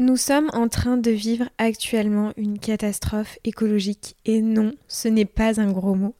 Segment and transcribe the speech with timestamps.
[0.00, 5.60] Nous sommes en train de vivre actuellement une catastrophe écologique et non, ce n'est pas
[5.60, 6.16] un gros mot.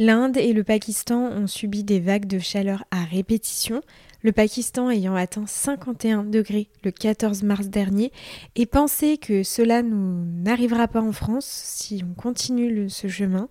[0.00, 3.80] L'Inde et le Pakistan ont subi des vagues de chaleur à répétition,
[4.22, 8.10] le Pakistan ayant atteint 51 degrés le 14 mars dernier,
[8.56, 13.48] et penser que cela n'arrivera pas en France si on continue ce chemin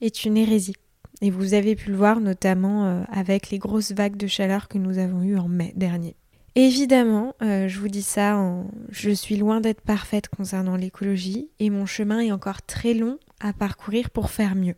[0.00, 0.76] est une hérésie.
[1.20, 4.78] Et vous avez pu le voir notamment euh, avec les grosses vagues de chaleur que
[4.78, 6.16] nous avons eues en mai dernier.
[6.58, 8.42] Évidemment, euh, je vous dis ça,
[8.88, 13.52] je suis loin d'être parfaite concernant l'écologie et mon chemin est encore très long à
[13.52, 14.74] parcourir pour faire mieux.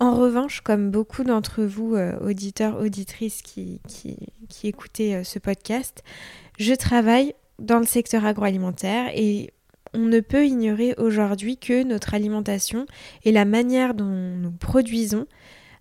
[0.00, 4.16] En revanche, comme beaucoup d'entre vous, euh, auditeurs, auditrices qui, qui,
[4.66, 6.02] écoutez euh, ce podcast,
[6.58, 9.52] je travaille dans le secteur agroalimentaire et
[9.92, 12.86] on ne peut ignorer aujourd'hui que notre alimentation
[13.24, 15.26] et la manière dont nous produisons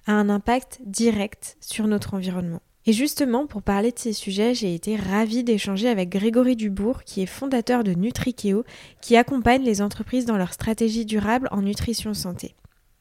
[0.07, 2.61] a un impact direct sur notre environnement.
[2.87, 7.21] Et justement, pour parler de ces sujets, j'ai été ravie d'échanger avec Grégory Dubourg, qui
[7.21, 8.63] est fondateur de Nutrikeo,
[9.01, 12.55] qui accompagne les entreprises dans leur stratégie durable en nutrition santé.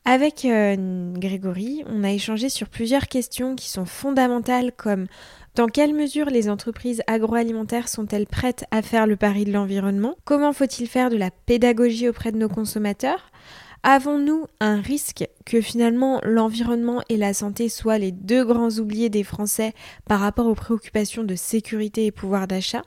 [0.04, 5.06] Avec euh, Grégory, on a échangé sur plusieurs questions qui sont fondamentales comme
[5.54, 10.16] dans quelle mesure les entreprises agroalimentaires sont-elles prêtes à faire le pari de l'environnement?
[10.24, 13.30] Comment faut-il faire de la pédagogie auprès de nos consommateurs?
[13.88, 19.22] Avons-nous un risque que finalement l'environnement et la santé soient les deux grands oubliés des
[19.22, 19.74] Français
[20.06, 22.82] par rapport aux préoccupations de sécurité et pouvoir d'achat?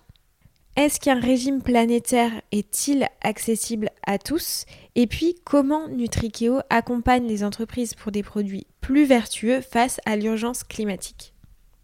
[0.75, 4.66] Est-ce qu'un régime planétaire est-il accessible à tous?
[4.95, 10.66] Et puis comment Nutrikeo accompagne les entreprises pour des produits plus vertueux face à l'urgence
[10.66, 11.34] climatique?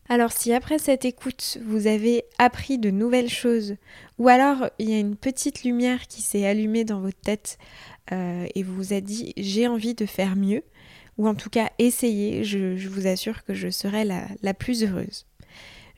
[0.08, 3.76] Alors si après cette écoute, vous avez appris de nouvelles choses,
[4.20, 7.58] ou alors il y a une petite lumière qui s'est allumée dans votre tête
[8.12, 10.62] euh, et vous a dit j'ai envie de faire mieux,
[11.18, 15.26] ou en tout cas essayer, je, vous assure que je serai la, la plus heureuse.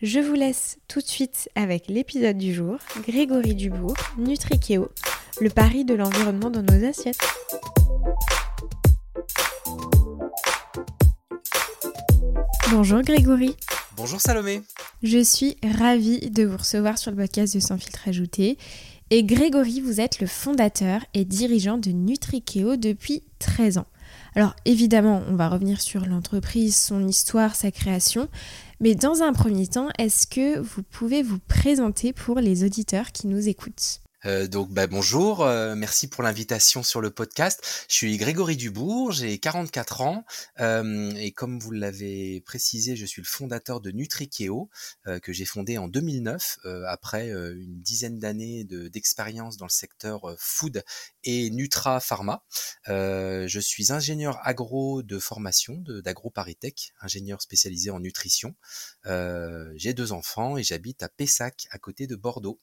[0.01, 4.89] Je vous laisse tout de suite avec l'épisode du jour, Grégory Dubourg, Nutrikeo,
[5.41, 7.19] le pari de l'environnement dans nos assiettes.
[12.71, 13.55] Bonjour Grégory.
[13.97, 14.61] Bonjour Salomé.
[15.01, 18.59] Je suis ravie de vous recevoir sur le podcast de Sans filtre ajouté.
[19.09, 23.87] Et Grégory, vous êtes le fondateur et dirigeant de Nutrikeo depuis 13 ans.
[24.35, 28.29] Alors évidemment, on va revenir sur l'entreprise, son histoire, sa création.
[28.81, 33.25] Mais dans un premier temps, est-ce que vous pouvez vous présenter pour les auditeurs qui
[33.25, 34.01] nous écoutent?
[34.25, 37.85] Euh, donc bah, bonjour, euh, merci pour l'invitation sur le podcast.
[37.87, 40.25] Je suis Grégory Dubourg, j'ai 44 ans
[40.59, 44.69] euh, et comme vous l'avez précisé, je suis le fondateur de Nutrikeo
[45.21, 50.83] que j'ai fondé en 2009 après une dizaine d'années d'expérience dans le secteur food
[51.23, 52.43] et Nutra Pharma.
[52.87, 58.55] je suis ingénieur agro de formation d'AgroParisTech, ingénieur spécialisé en nutrition.
[59.05, 62.59] j'ai deux enfants et j'habite à Pessac à côté de Bordeaux.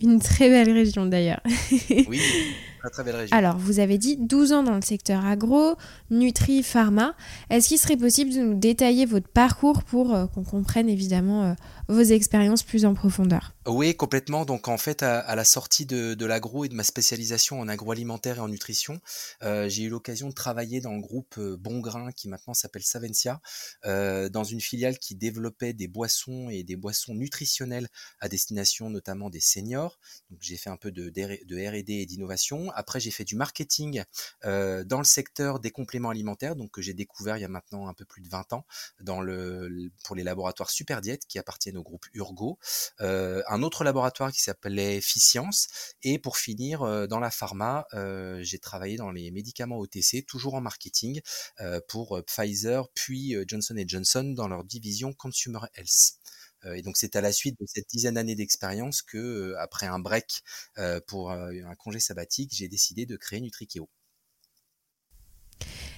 [0.00, 1.40] Une très belle région d'ailleurs.
[2.08, 2.20] oui,
[2.80, 3.36] très très belle région.
[3.36, 5.76] Alors, vous avez dit 12 ans dans le secteur agro,
[6.10, 7.14] Nutri, Pharma.
[7.50, 11.54] Est-ce qu'il serait possible de nous détailler votre parcours pour euh, qu'on comprenne évidemment euh,
[11.88, 13.54] vos expériences plus en profondeur?
[13.66, 14.44] Oui, complètement.
[14.44, 18.38] Donc en fait, à, la sortie de, de l'agro et de ma spécialisation en agroalimentaire
[18.38, 19.00] et en nutrition,
[19.42, 22.82] euh, j'ai eu l'occasion de travailler dans le groupe euh, Bon Grain qui maintenant s'appelle
[22.82, 23.40] Savencia,
[23.84, 27.88] dans une filiale qui développait des boissons et des boissons nutritionnelles
[28.20, 29.81] à destination notamment des seniors.
[30.40, 32.70] J'ai fait un peu de, R&D et d'innovation.
[32.72, 34.02] Après, j'ai fait du marketing
[34.44, 37.88] euh, dans le secteur des compléments alimentaires, donc que j'ai découvert il y a maintenant
[37.88, 38.64] un peu plus de 20 ans
[40.04, 42.58] pour les laboratoires Superdiète qui appartiennent au groupe Urgo,
[43.00, 45.68] euh, un autre laboratoire qui s'appelait Ficience,
[46.02, 47.86] et pour finir, euh, dans la pharma,
[48.40, 51.20] j'ai travaillé dans les médicaments OTC, toujours en marketing,
[51.88, 56.18] pour Pfizer, puis Johnson Johnson dans leur division Consumer Health.
[56.74, 60.42] Et donc c'est à la suite de cette dizaine d'années d'expérience que, après un break
[61.06, 63.88] pour un congé sabbatique, j'ai décidé de créer Nutrikeo.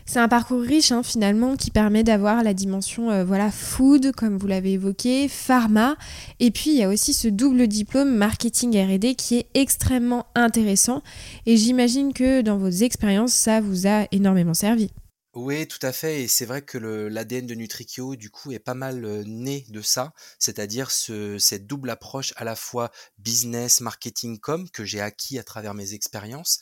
[0.06, 4.46] C'est un parcours riche hein, finalement qui permet d'avoir la dimension voilà food comme vous
[4.46, 5.96] l'avez évoqué, pharma
[6.40, 11.02] et puis il y a aussi ce double diplôme marketing R&D qui est extrêmement intéressant
[11.46, 14.90] et j'imagine que dans vos expériences ça vous a énormément servi.
[15.36, 16.22] Oui, tout à fait.
[16.22, 20.12] Et c'est vrai que l'ADN de Nutrikio, du coup, est pas mal né de ça,
[20.38, 25.42] c'est-à-dire ce, cette double approche à la fois business, marketing, com que j'ai acquis à
[25.42, 26.60] travers mes expériences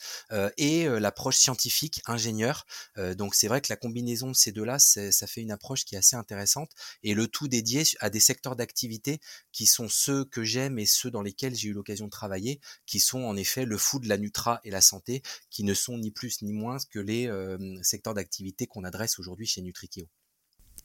[0.57, 2.65] et l'approche scientifique, ingénieur.
[3.15, 5.99] donc c'est vrai que la combinaison de ces deux-là, ça fait une approche qui est
[5.99, 6.71] assez intéressante
[7.03, 9.19] et le tout dédié à des secteurs d'activité
[9.51, 12.99] qui sont ceux que j'aime et ceux dans lesquels j'ai eu l'occasion de travailler, qui
[12.99, 15.21] sont en effet le food, la nutra et la santé,
[15.51, 17.29] qui ne sont ni plus ni moins que les
[17.83, 20.05] secteurs d'activité qu'on adresse aujourd'hui chez Nutrikeo.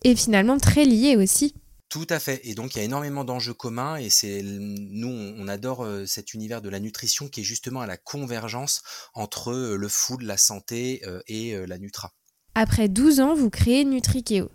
[0.04, 1.54] Et finalement très lié aussi.
[1.88, 2.40] Tout à fait.
[2.44, 6.60] Et donc, il y a énormément d'enjeux communs et c'est nous, on adore cet univers
[6.60, 8.82] de la nutrition qui est justement à la convergence
[9.14, 12.12] entre le food, la santé et la Nutra.
[12.54, 14.50] Après 12 ans, vous créez Nutrikeo.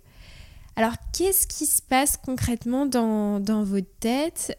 [0.75, 4.56] Alors, qu'est-ce qui se passe concrètement dans, dans votre tête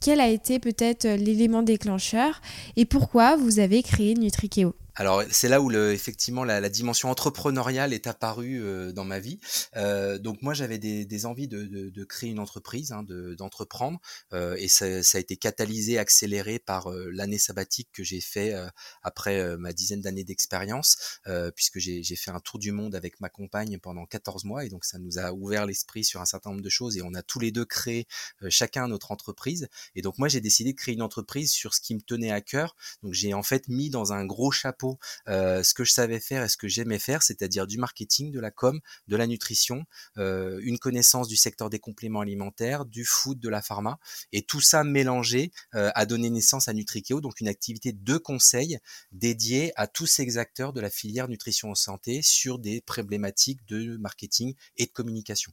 [0.00, 2.40] Quel a été peut-être l'élément déclencheur
[2.76, 4.74] Et pourquoi vous avez créé Nutrikeo?
[4.98, 9.38] Alors c'est là où le, effectivement la, dimension entrepreneuriale est apparue euh, dans ma vie.
[9.76, 13.04] Euh, donc moi j'avais des, envies de, créer une entreprise, hein,
[13.38, 14.00] d'entreprendre,
[14.32, 18.54] euh, et ça, a été catalysé, accéléré par l'année sabbatique que j'ai fait
[19.02, 21.20] après ma dizaine d'années d'expérience,
[21.54, 24.84] puisque j'ai fait un tour du monde avec ma compagne pendant 14 mois, et donc
[24.84, 27.38] ça nous a ouvert l'esprit sur un certain nombre de choses, et on a tous
[27.38, 28.06] les deux créé
[28.48, 29.68] chacun notre entreprise.
[29.94, 32.40] Et donc moi j'ai décidé de créer une entreprise sur ce qui me tenait à
[32.40, 32.74] cœur.
[33.02, 34.87] Donc j'ai en fait mis dans un gros chapeau
[35.26, 38.50] ce que je savais faire et ce que j'aimais faire, c'est-à-dire du marketing, de la
[38.50, 39.84] com, de la nutrition,
[40.16, 43.98] une connaissance du secteur des compléments alimentaires, du food, de la pharma,
[44.32, 48.78] et tout ça mélangé a donné naissance à Nutrikeo, donc une activité de conseil
[49.12, 53.96] dédiée à tous ces acteurs de la filière nutrition en santé sur des problématiques de
[53.96, 55.52] marketing et de communication.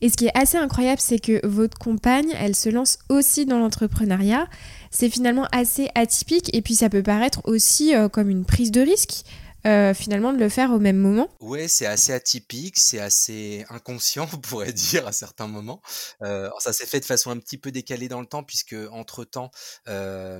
[0.00, 3.58] Et ce qui est assez incroyable, c'est que votre compagne, elle se lance aussi dans
[3.58, 4.46] l'entrepreneuriat.
[4.90, 8.80] C'est finalement assez atypique et puis ça peut paraître aussi euh, comme une prise de
[8.80, 9.24] risque.
[9.66, 14.28] Euh, finalement de le faire au même moment Ouais, c'est assez atypique, c'est assez inconscient,
[14.34, 15.80] on pourrait dire à certains moments.
[16.20, 19.24] Euh, ça s'est fait de façon un petit peu décalée dans le temps, puisque entre
[19.24, 19.50] temps,
[19.88, 20.38] euh,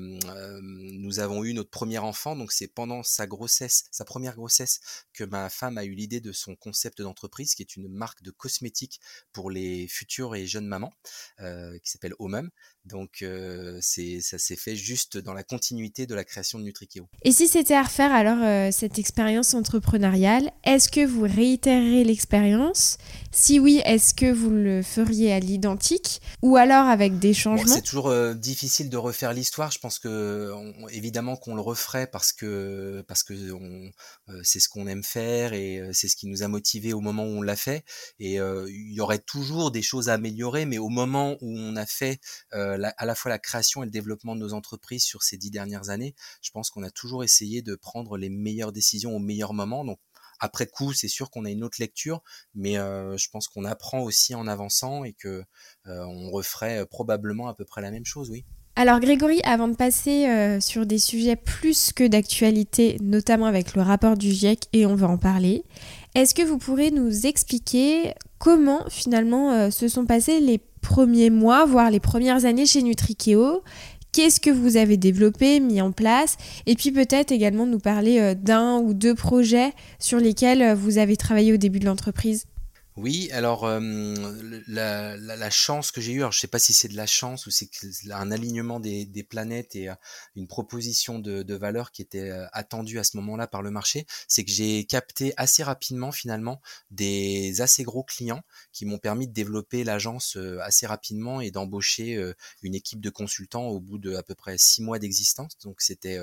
[0.61, 4.81] nous avons eu notre premier enfant, donc c'est pendant sa grossesse, sa première grossesse,
[5.15, 8.31] que ma femme a eu l'idée de son concept d'entreprise, qui est une marque de
[8.31, 9.00] cosmétiques
[9.32, 10.93] pour les futures et jeunes mamans,
[11.38, 12.50] qui s'appelle Omum.
[12.85, 13.25] Donc
[13.81, 17.09] c'est ça s'est fait juste dans la continuité de la création de Nutrikeo.
[17.23, 20.51] Et si c'était à refaire alors cette expérience expérience entrepreneuriale.
[20.65, 22.99] Est-ce que vous réitérerez l'expérience?
[23.31, 27.83] Si oui, est-ce que vous le feriez à l'identique ou alors avec des changements C'est
[27.83, 29.71] toujours euh, difficile de refaire l'histoire.
[29.71, 30.53] Je pense que
[30.91, 35.79] évidemment qu'on le referait parce que parce que euh, c'est ce qu'on aime faire et
[35.79, 37.85] euh, c'est ce qui nous a motivé au moment où on l'a fait.
[38.19, 41.87] Et il y aurait toujours des choses à améliorer, mais au moment où on a
[41.87, 42.19] fait
[42.51, 42.77] à
[43.07, 46.17] la fois la création et le développement de nos entreprises sur ces dix dernières années,
[46.43, 49.85] je pense qu'on a toujours essayé de prendre les meilleures décisions au meilleur moment.
[49.85, 49.99] Donc
[50.41, 52.23] après coup, c'est sûr qu'on a une autre lecture,
[52.55, 55.43] mais euh, je pense qu'on apprend aussi en avançant et que
[55.87, 58.45] euh, on referait euh, probablement à peu près la même chose, oui.
[58.77, 64.17] Alors Grégory, avant de passer sur des sujets plus que d'actualité, notamment avec le rapport
[64.17, 65.62] du GIEC, et on va en parler,
[66.17, 71.89] est-ce que vous pourrez nous expliquer comment finalement se sont passés les premiers mois, voire
[71.89, 73.62] les premières années chez Nutrikeo?
[74.15, 78.35] Qu'est-ce que vous avez développé, mis en place Et puis peut-être également nous parler euh,
[78.37, 82.45] d'un ou deux projets sur lesquels euh, vous avez travaillé au début de l'entreprise.
[82.96, 83.67] Oui, alors
[84.69, 87.50] la, chance que j'ai eue, alors je sais pas si c'est de la chance ou
[87.50, 87.69] c'est
[88.12, 89.88] un alignement des, planètes et
[90.37, 94.52] une proposition de, valeur qui était attendue à ce moment-là par le marché, c'est que
[94.52, 96.61] j'ai capté assez rapidement finalement
[96.93, 98.43] des assez gros clients
[98.73, 102.32] qui m'ont permis de développer l'agence assez rapidement et d'embaucher
[102.62, 105.58] une équipe de consultants au bout de à peu près six mois d'existence.
[105.64, 106.20] Donc c'était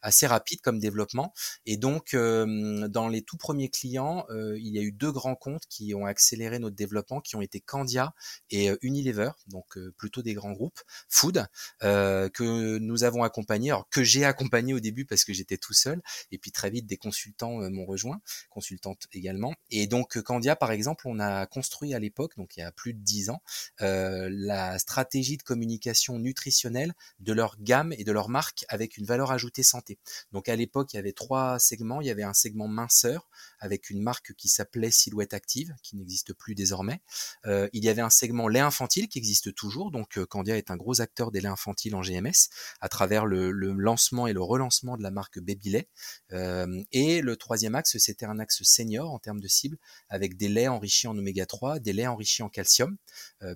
[0.00, 1.34] assez rapide comme développement.
[1.66, 5.94] Et donc dans les tout premiers clients, il y a eu deux grands comptes qui
[5.94, 8.14] ont accéléré notre développement, qui ont été Candia
[8.50, 11.44] et euh, Unilever, donc euh, plutôt des grands groupes, Food,
[11.82, 16.00] euh, que nous avons accompagné, que j'ai accompagné au début parce que j'étais tout seul,
[16.30, 19.54] et puis très vite des consultants m'ont rejoint, consultantes également.
[19.70, 22.94] Et donc Candia, par exemple, on a construit à l'époque, donc il y a plus
[22.94, 23.42] de dix ans,
[23.80, 29.32] la stratégie de communication nutritionnelle de leur gamme et de leur marque avec une valeur
[29.32, 29.98] ajoutée santé.
[30.32, 32.00] Donc à l'époque, il y avait trois segments.
[32.00, 36.34] Il y avait un segment minceur avec une marque qui s'appelait Silhouette Active, qui n'existe
[36.34, 37.00] plus désormais.
[37.46, 40.70] Euh, il y avait un segment lait infantile qui existe toujours, donc euh, Candia est
[40.70, 44.96] un gros acteur des laits infantiles en GMS à travers le, lancement et le relancement
[44.96, 45.88] de la marque Babylay.
[46.32, 50.48] Euh, et le troisième axe, c'était un axe senior en termes de cible, avec des
[50.48, 52.96] laits enrichis en oméga 3, des laits enrichis en calcium,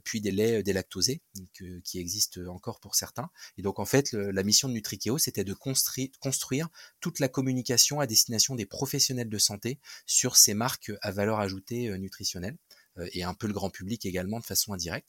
[0.04, 1.20] puis des laits délactosés
[1.84, 3.30] qui existent encore pour certains.
[3.56, 6.68] Et donc en fait, la mission de Nutrikeo, c'était de construire
[7.00, 11.96] toute la communication à destination des professionnels de santé sur ces marques à valeur ajoutée
[11.98, 12.37] nutritionnelle
[12.98, 15.08] euh, et un peu le grand public également de façon indirecte.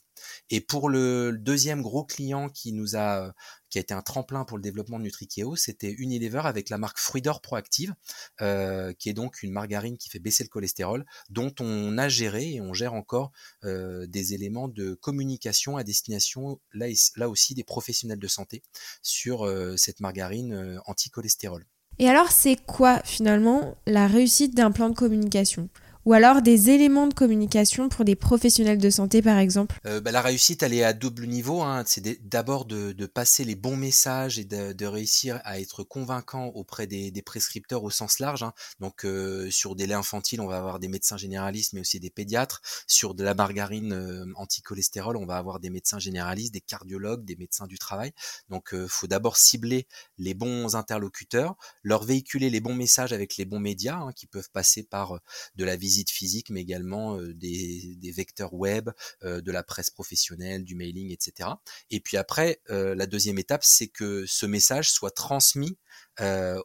[0.49, 3.33] Et pour le deuxième gros client qui nous a
[3.69, 6.97] qui a été un tremplin pour le développement de Nutrikeo, c'était Unilever avec la marque
[6.97, 7.93] Fruidor Proactive,
[8.41, 12.53] euh, qui est donc une margarine qui fait baisser le cholestérol, dont on a géré
[12.53, 13.31] et on gère encore
[13.63, 18.63] euh, des éléments de communication à destination là, là aussi des professionnels de santé
[19.03, 21.65] sur cette margarine anti-cholestérol.
[21.99, 25.69] Et alors, c'est quoi finalement la réussite d'un plan de communication?
[26.09, 30.09] Ou alors des éléments de communication pour des professionnels de santé par exemple euh, bah,
[30.09, 31.61] La réussite, elle est à double niveau.
[31.61, 31.83] Hein.
[31.85, 37.21] C'est d'abord de, passer les bons messages et de, réussir à être convaincant auprès des,
[37.21, 38.41] prescripteurs au sens large.
[38.41, 38.53] Hein.
[38.79, 42.09] Donc euh, sur des laits infantiles, on va avoir des médecins généralistes, mais aussi des
[42.09, 42.61] pédiatres.
[42.87, 47.35] Sur de la margarine euh, anti-cholestérol, on va avoir des médecins généralistes, des cardiologues, des
[47.35, 48.13] médecins du travail.
[48.49, 49.85] Donc il faut d'abord cibler
[50.17, 54.49] les bons interlocuteurs, leur véhiculer les bons messages avec les bons médias hein, qui peuvent
[54.51, 55.19] passer par
[55.55, 58.89] de la visite physique, mais également des, vecteurs web,
[59.23, 61.49] de la presse professionnelle, du mailing, etc.
[61.89, 65.77] Et puis après, la deuxième étape, c'est que ce message soit transmis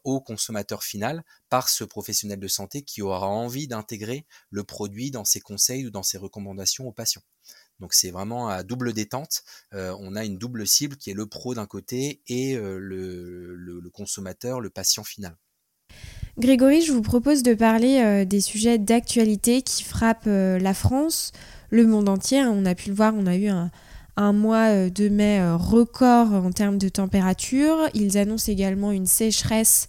[0.04, 5.24] au consommateur final par ce professionnel de santé qui aura envie d'intégrer le produit dans
[5.24, 7.22] ses conseils ou dans ses recommandations aux patients.
[7.80, 9.42] Donc c'est vraiment à double détente.
[9.72, 14.70] on a une double cible qui est le pro d'un côté et le, consommateur, le
[14.70, 15.36] patient final.
[16.36, 21.30] Grégory, je vous propose de parler euh, des sujets d'actualité qui frappent euh, la France,
[21.70, 22.40] le monde entier.
[22.40, 22.52] Hein.
[22.52, 26.50] On a pu le voir, on a eu un, mois euh, de mai record en
[26.50, 27.76] termes de température.
[27.94, 29.88] Ils annoncent également une sécheresse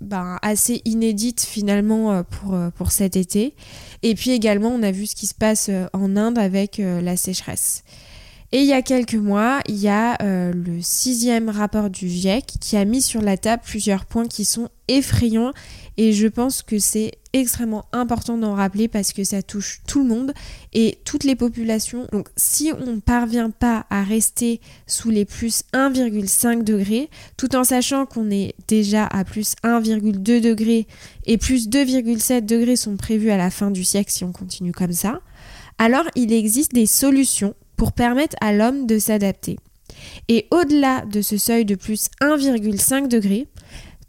[0.00, 3.54] ben, assez inédite finalement pour, pour cet été.
[4.02, 7.82] Et puis également, on a vu ce qui se passe en Inde avec la sécheresse.
[8.52, 12.44] Et il y a quelques mois, il y a euh, le sixième rapport du GIEC
[12.60, 15.50] qui a mis sur la table plusieurs points qui sont effrayants
[15.96, 20.08] et je pense que c'est extrêmement important d'en rappeler parce que ça touche tout le
[20.08, 20.32] monde
[20.72, 22.06] et toutes les populations.
[22.12, 27.64] Donc si on ne parvient pas à rester sous les plus 1,5 degrés, tout en
[27.64, 30.86] sachant qu'on est déjà à plus 1,2 degrés
[31.24, 34.92] et plus 2,7 degrés sont prévus à la fin du siècle si on continue comme
[34.92, 35.20] ça,
[35.78, 39.58] alors il existe des solutions pour permettre à l'homme de s'adapter.
[40.28, 43.46] Et au-delà de ce seuil de plus 1,5 degré,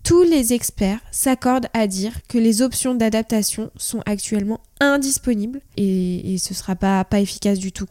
[0.03, 6.53] tous les experts s'accordent à dire que les options d'adaptation sont actuellement indisponibles et, ce
[6.53, 7.85] ne sera pas, efficace du tout.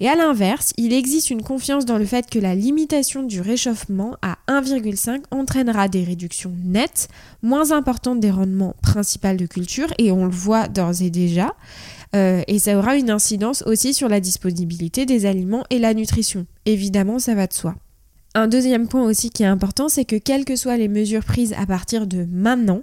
[0.00, 4.16] Et à l'inverse, il existe une confiance dans le fait que la limitation du réchauffement
[4.22, 7.08] à 1,5 entraînera des réductions nettes
[7.42, 11.54] moins importantes des rendements principaux de culture, et on le voit d'ores et déjà,
[12.14, 16.46] euh, et ça aura une incidence aussi sur la disponibilité des aliments et la nutrition.
[16.66, 17.76] Évidemment, ça va de soi.
[18.34, 21.54] Un deuxième point aussi qui est important, c'est que quelles que soient les mesures prises
[21.58, 22.82] à partir de maintenant,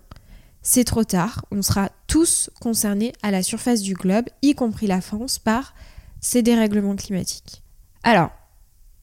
[0.61, 1.45] c'est trop tard.
[1.51, 5.73] On sera tous concernés à la surface du globe, y compris la France, par
[6.19, 7.63] ces dérèglements climatiques.
[8.03, 8.31] Alors,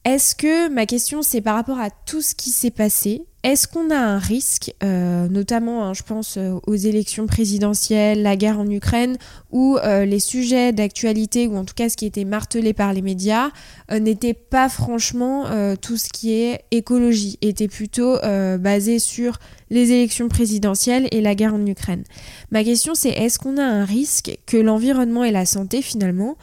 [0.05, 3.91] est-ce que ma question c'est par rapport à tout ce qui s'est passé est-ce qu'on
[3.91, 8.67] a un risque, euh, notamment hein, je pense euh, aux élections présidentielles, la guerre en
[8.67, 9.19] Ukraine,
[9.51, 13.03] où euh, les sujets d'actualité, ou en tout cas ce qui était martelé par les
[13.03, 13.51] médias,
[13.91, 15.45] n'était pas franchement
[15.79, 18.17] tout ce qui est écologie, était plutôt
[18.59, 19.37] basé sur
[19.69, 22.03] les élections présidentielles et la guerre en Ukraine?
[22.49, 26.35] Ma question c'est est-ce qu'on a un risque que l'environnement et la santé finalement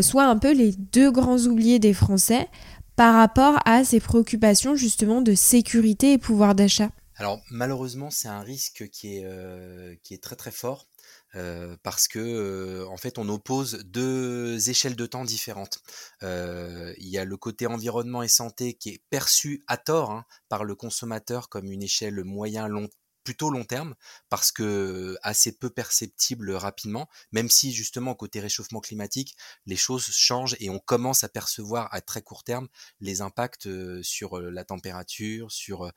[0.00, 2.48] soient un peu les deux grands oubliés des Français?
[3.00, 8.42] Par rapport à ces préoccupations justement de sécurité et pouvoir d'achat Alors malheureusement c'est un
[8.42, 10.86] risque qui est, euh, très très fort.
[11.34, 15.78] Euh, parce que euh, en fait on oppose deux échelles de temps différentes.
[16.20, 20.64] il y a le côté environnement et santé qui est perçu à tort hein, par
[20.64, 22.90] le consommateur comme une échelle moyen long
[23.24, 23.94] plutôt long terme
[24.28, 29.36] parce que assez peu perceptible rapidement, même si justement côté réchauffement climatique,
[29.66, 32.68] les choses changent et on commence à percevoir à très court terme
[33.00, 33.68] les impacts
[34.02, 35.92] sur la température, sur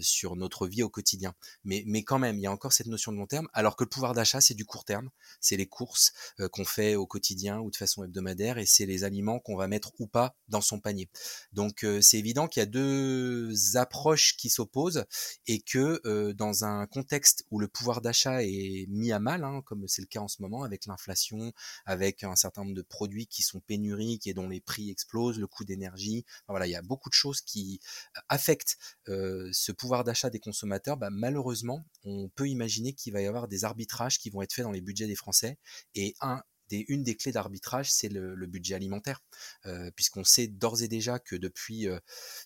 [0.00, 1.34] sur notre vie au quotidien.
[1.64, 3.84] Mais mais quand même, il y a encore cette notion de long terme, alors que
[3.84, 6.12] le pouvoir d'achat c'est du court terme, c'est les courses
[6.52, 9.92] qu'on fait au quotidien ou de façon hebdomadaire et c'est les aliments qu'on va mettre
[9.98, 11.08] ou pas dans son panier.
[11.52, 15.04] Donc c'est évident qu'il y a deux approches qui s'opposent
[15.46, 16.00] et que
[16.40, 20.06] dans un contexte où le pouvoir d'achat est mis à mal, hein, comme c'est le
[20.06, 21.52] cas en ce moment avec l'inflation,
[21.84, 25.46] avec un certain nombre de produits qui sont pénuriques et dont les prix explosent, le
[25.46, 27.78] coût d'énergie, voilà, il y a beaucoup de choses qui
[28.30, 30.96] affectent ce pouvoir d'achat des consommateurs.
[30.96, 34.64] Bah, malheureusement, on peut imaginer qu'il va y avoir des arbitrages qui vont être faits
[34.64, 35.58] dans les budgets des Français
[35.94, 36.42] et un
[36.88, 39.22] une des clés d'arbitrage, c'est le, budget alimentaire,
[39.66, 41.98] euh, puisqu'on sait d'ores et déjà que depuis euh,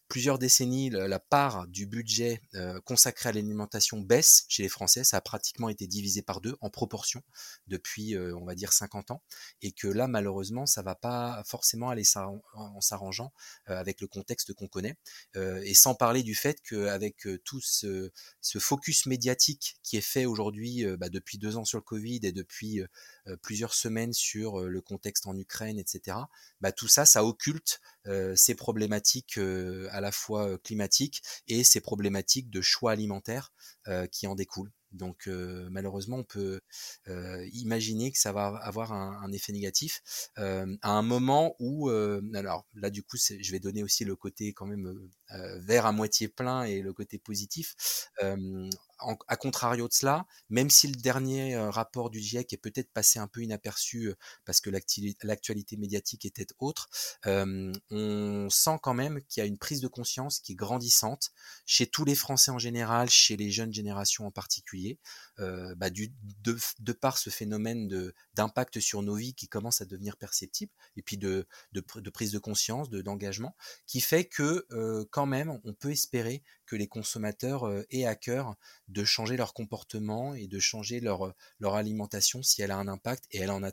[0.08, 5.04] plusieurs décennies, la, part du budget euh, consacré à l'alimentation baisse chez les Français.
[5.04, 7.22] Ça a pratiquement été divisé par deux en proportion
[7.66, 9.22] depuis, on va dire, 50 ans,
[9.62, 12.04] et que là, malheureusement, ça va pas forcément aller
[12.54, 13.32] en s'arrangeant
[13.66, 14.96] avec le contexte qu'on connaît,
[15.34, 18.10] et sans parler du fait qu'avec tout ce,
[18.58, 22.82] focus médiatique qui est fait aujourd'hui bah, depuis deux ans sur le Covid et depuis
[23.42, 26.16] plusieurs semaines sur le contexte en Ukraine, etc.
[26.60, 27.80] Bah, tout ça, ça occulte
[28.34, 33.52] ces problématiques à la fois climatiques et ces problématiques de choix alimentaires
[34.10, 34.72] qui en découlent.
[34.92, 36.60] Donc malheureusement, on peut
[37.52, 43.02] imaginer que ça va avoir un, effet négatif à un moment où, alors là du
[43.02, 45.10] coup, je vais donner aussi le côté quand même
[45.56, 47.74] vert à moitié plein et le côté positif
[49.28, 53.26] à contrario de cela, même si le dernier rapport du GIEC est peut-être passé un
[53.26, 54.14] peu inaperçu
[54.44, 56.88] parce que l'actualité médiatique était autre,
[57.26, 61.30] on sent quand même qu'il y a une prise de conscience qui est grandissante
[61.66, 64.98] chez tous les Français en général, chez les jeunes générations en particulier,
[65.38, 66.12] bah, du,
[66.42, 71.18] de, par ce phénomène d'impact sur nos vies qui commence à devenir perceptible, et puis
[71.18, 74.66] de, de, prise de conscience, d'engagement, qui fait que
[75.10, 78.56] quand même on peut espérer que les consommateurs aient à cœur
[78.88, 83.24] de changer leur comportement et de changer leur, leur alimentation si elle a un impact
[83.30, 83.64] et elle en,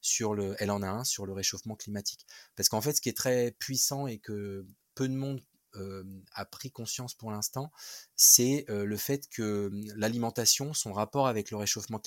[0.00, 2.26] sur le, elle en a un sur le réchauffement climatique.
[2.56, 5.42] Parce qu'en fait, ce qui est très puissant et que peu de monde
[6.34, 7.70] a pris conscience pour l'instant,
[8.16, 12.00] c'est le fait que l'alimentation, son rapport avec le réchauffement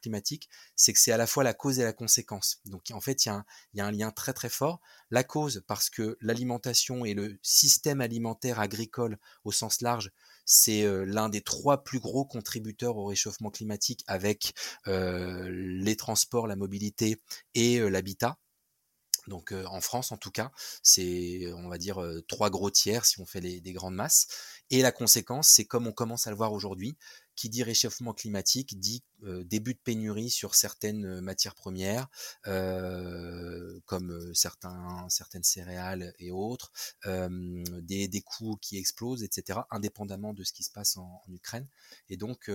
[0.00, 2.60] climatique, c'est que c'est à la fois la cause et la conséquence.
[2.64, 3.32] Donc en fait, il
[3.74, 4.80] y, a un lien très très fort.
[5.10, 10.12] La cause, parce que l'alimentation et le système alimentaire agricole au sens large,
[10.44, 14.54] c'est l'un des trois plus gros contributeurs au réchauffement climatique avec
[14.86, 17.20] les transports, la mobilité
[17.54, 18.38] et l'habitat.
[19.28, 20.50] Donc en France, en tout cas,
[20.82, 24.26] c'est, on va dire, trois gros tiers si on fait des grandes masses.
[24.70, 26.96] Et la conséquence, c'est comme on commence à le voir aujourd'hui,
[27.38, 32.08] qui dit réchauffement climatique dit début de pénurie sur certaines matières premières,
[32.42, 36.72] comme certaines céréales et autres,
[37.06, 41.68] des, coûts qui explosent, etc., indépendamment de ce qui se passe en, Ukraine.
[42.08, 42.50] Et donc,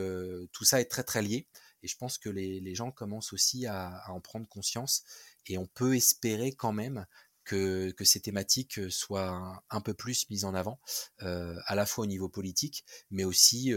[0.51, 1.47] tout ça est très, très lié.
[1.81, 5.03] Et je pense que les, les gens commencent aussi à en prendre conscience
[5.47, 7.05] et on peut espérer quand même
[7.43, 10.79] que, ces thématiques soient un, peu plus mises en avant,
[11.19, 13.73] à la fois au niveau politique, mais aussi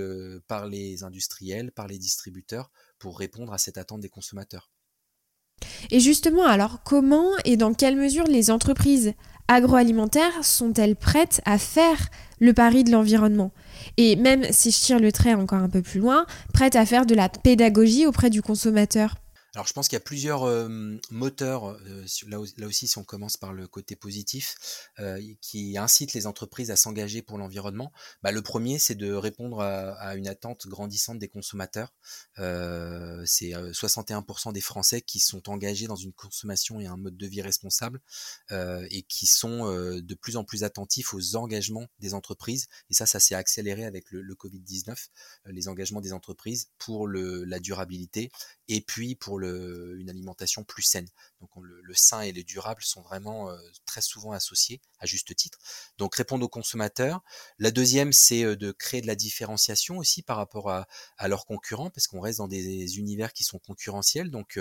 [0.46, 4.70] par les industriels, par les distributeurs, pour répondre à cette attente des consommateurs.
[5.90, 9.14] Et justement, alors comment et dans quelle mesure les entreprises
[9.48, 12.08] agroalimentaires sont-elles prêtes à faire
[12.40, 13.52] le pari de l'environnement?
[13.96, 17.06] Et même si je tire le trait encore un peu plus loin, prêtes à faire
[17.06, 19.14] de la pédagogie auprès du consommateur?
[19.56, 20.44] Alors je pense qu'il y a plusieurs
[21.10, 21.80] moteurs,
[22.28, 24.90] là, aussi si on commence par le côté positif,
[25.40, 27.90] qui incitent les entreprises à s'engager pour l'environnement.
[28.22, 31.94] Bah, le premier, c'est de répondre à, une attente grandissante des consommateurs.
[32.36, 37.40] c'est 61% des Français qui sont engagés dans une consommation et un mode de vie
[37.40, 38.02] responsable
[38.50, 42.68] et qui sont de plus en plus attentifs aux engagements des entreprises.
[42.90, 45.08] Et ça, ça s'est accéléré avec le, Covid-19,
[45.46, 48.30] les engagements des entreprises pour la durabilité
[48.68, 49.45] et puis pour le,
[49.98, 51.08] une alimentation plus saine.
[51.40, 55.58] Donc le, sain et le durable sont vraiment euh, très souvent associés, à juste titre.
[55.98, 57.22] Donc répondre aux consommateurs.
[57.58, 60.86] La deuxième, c'est euh, de créer de la différenciation aussi par rapport à,
[61.28, 64.30] leurs concurrents, parce qu'on reste dans des univers qui sont concurrentiels.
[64.30, 64.58] Donc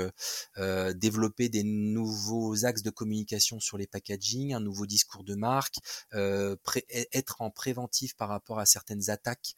[0.58, 5.76] euh, développer des nouveaux axes de communication sur les packaging, un nouveau discours de marque,
[6.14, 9.56] être en préventif par rapport à certaines attaques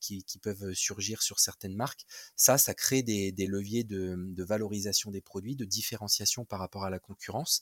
[0.00, 2.04] qui, peuvent surgir sur certaines marques.
[2.36, 6.90] Ça, ça crée des, des levier de, valorisation des produits, de différenciation par rapport à
[6.90, 7.60] la concurrence,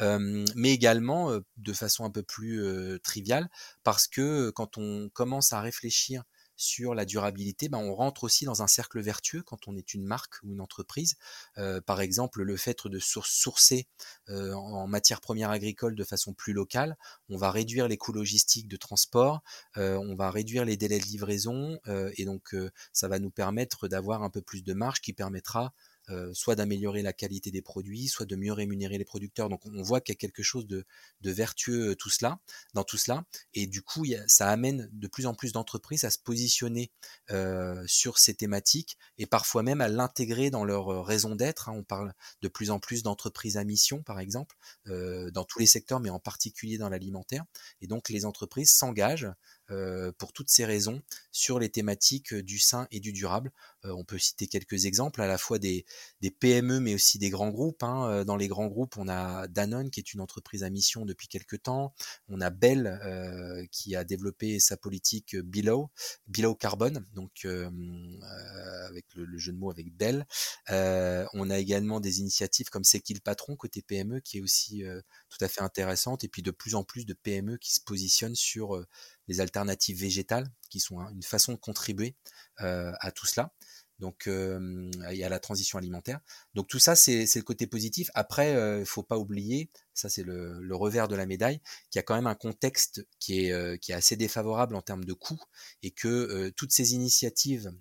[0.00, 2.62] mais également de façon un peu plus
[3.02, 3.48] triviale,
[3.84, 6.24] parce que quand on commence à réfléchir
[6.60, 10.04] sur la durabilité, ben on rentre aussi dans un cercle vertueux quand on est une
[10.04, 11.14] marque ou une entreprise.
[11.86, 13.86] Par exemple, le fait de sourcer
[14.28, 16.96] en matière première agricole de façon plus locale,
[17.28, 19.40] on va réduire les coûts logistiques de transport,
[19.76, 21.78] on va réduire les délais de livraison,
[22.16, 22.56] et donc
[22.92, 25.72] ça va nous permettre d'avoir un peu plus de marge qui permettra
[26.10, 29.48] euh, soit d'améliorer la qualité des produits, soit de mieux rémunérer les producteurs.
[29.48, 30.86] Donc on voit qu'il y a quelque chose de,
[31.22, 32.28] vertueux euh,
[32.74, 33.24] dans tout cela.
[33.54, 36.90] Et du coup, ça amène de plus en plus d'entreprises à se positionner
[37.30, 41.68] euh, sur ces thématiques et parfois même à l'intégrer dans leur raison d'être.
[41.68, 41.74] Hein.
[41.76, 46.00] On parle de plus en plus d'entreprises à mission, par exemple, dans tous les secteurs,
[46.00, 47.44] mais en particulier dans l'alimentaire.
[47.80, 49.28] Et donc les entreprises s'engagent
[50.18, 51.02] pour toutes ces raisons
[51.38, 53.52] sur les thématiques euh, du sain et du durable.
[53.84, 55.84] Euh, on peut citer quelques exemples, à la fois des,
[56.20, 57.82] des PME mais aussi des grands groupes.
[57.82, 58.24] Hein.
[58.24, 61.62] Dans les grands groupes, on a Danone qui est une entreprise à mission depuis quelques
[61.62, 61.94] temps.
[62.28, 65.90] On a Bell euh, qui a développé sa politique Below,
[66.26, 67.70] Below Carbone, donc euh,
[68.88, 70.26] avec le, jeu de mots avec Bell.
[70.68, 74.82] on a également des initiatives comme C'est qui le patron côté PME qui est aussi
[75.28, 78.34] tout à fait intéressante et puis de plus en plus de PME qui se positionnent
[78.34, 78.84] sur
[79.28, 82.16] les alternatives végétales, qui sont hein, une façon de contribuer
[82.60, 83.52] euh, à tout cela.
[83.98, 86.20] Donc, euh, il y a la transition alimentaire.
[86.54, 88.10] Donc tout ça, c'est le côté positif.
[88.14, 91.60] Après, il euh, ne faut pas oublier, ça c'est le, revers de la médaille,
[91.90, 95.04] qu'il y a quand même un contexte qui est, qui est assez défavorable en termes
[95.04, 95.42] de coûts
[95.82, 97.72] et que toutes ces initiatives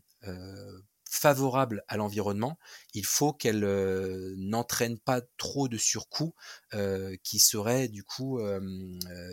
[1.17, 2.57] favorable à l'environnement,
[2.93, 6.33] il faut qu'elle euh, n'entraîne pas trop de surcoûts
[6.73, 8.59] euh, qui seraient du coup euh,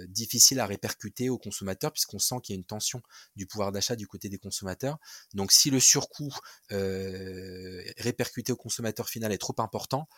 [0.09, 3.03] difficiles à répercuter aux consommateurs puisqu'on sent qu'il y a une tension
[3.37, 4.99] du pouvoir d'achat du côté des consommateurs.
[5.35, 6.35] Donc si le surcoût
[6.71, 10.09] répercuté au consommateur final est trop important,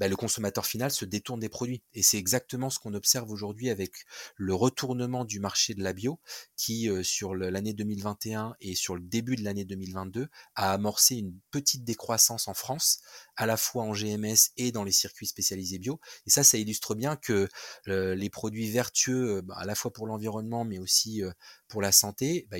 [0.00, 1.82] bah, le consommateur final se détourne des produits.
[1.92, 3.92] Et c'est exactement ce qu'on observe aujourd'hui avec
[4.34, 6.18] le retournement du marché de la bio,
[6.56, 11.38] qui euh, sur l'année 2021 et sur le début de l'année 2022 a amorcé une
[11.50, 13.02] petite décroissance en France,
[13.36, 16.00] à la fois en GMS et dans les circuits spécialisés bio.
[16.26, 17.46] Et ça, ça illustre bien que
[17.86, 21.30] les produits vertueux, bah, à la fois pour l'environnement, mais aussi euh,
[21.68, 22.56] pour la santé, bah,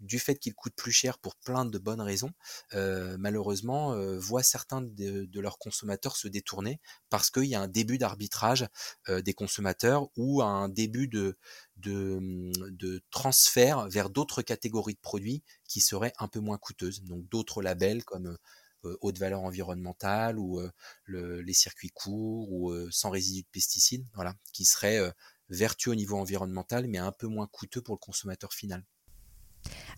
[0.00, 2.32] du fait qu'il coûte plus cher pour plein de bonnes raisons,
[2.72, 8.66] malheureusement, voient certains de, leurs consommateurs se détourner parce qu'il y a un début d'arbitrage
[9.08, 11.36] des consommateurs ou un début de,
[11.76, 17.02] de, de transfert vers d'autres catégories de produits qui seraient un peu moins coûteuses.
[17.04, 18.36] Donc d'autres labels comme
[18.82, 20.60] haute valeur environnementale ou
[21.06, 25.12] les circuits courts ou sans résidus de pesticides, voilà, qui seraient
[25.48, 28.84] vertueux au niveau environnemental mais un peu moins coûteux pour le consommateur final.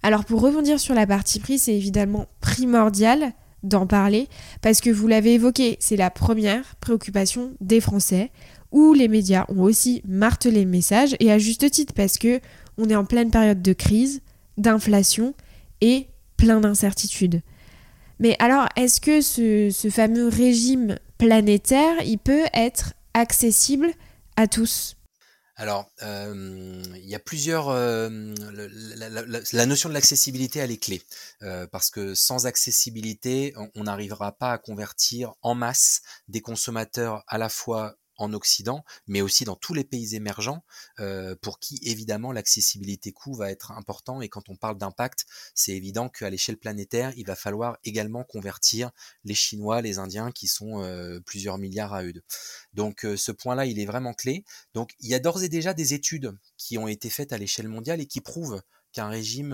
[0.02, 4.28] Alors pour rebondir sur la partie prix, c'est évidemment primordial d'en parler
[4.60, 8.30] parce que vous l'avez évoqué, c'est la première préoccupation des Français
[8.72, 12.40] où les médias ont aussi martelé le message et à juste titre parce que
[12.78, 14.22] on est en pleine période de crise,
[14.56, 15.34] d'inflation
[15.80, 17.42] et plein d'incertitudes.
[18.18, 23.88] Mais alors, est-ce que ce, ce, fameux régime planétaire, il peut être accessible
[24.36, 24.96] à tous?
[25.62, 27.68] Alors, euh, il y a plusieurs.
[27.68, 28.08] Euh,
[29.52, 31.00] la, notion de l'accessibilité, elle est clé.
[31.42, 37.38] Euh, parce que sans accessibilité, on n'arrivera pas à convertir en masse des consommateurs à
[37.38, 40.64] la fois en Occident, mais aussi dans tous les pays émergents,
[41.00, 44.20] euh, pour qui évidemment l'accessibilité coût va être important.
[44.20, 48.90] Et quand on parle d'impact, c'est évident qu'à l'échelle planétaire, il va falloir également convertir
[49.24, 52.12] les Chinois, les Indiens, qui sont euh, plusieurs milliards à eux.
[52.74, 54.44] Donc euh, ce point-là, il est vraiment clé.
[54.74, 57.68] Donc il y a d'ores et déjà des études qui ont été faites à l'échelle
[57.68, 59.52] mondiale et qui prouvent qu'un régime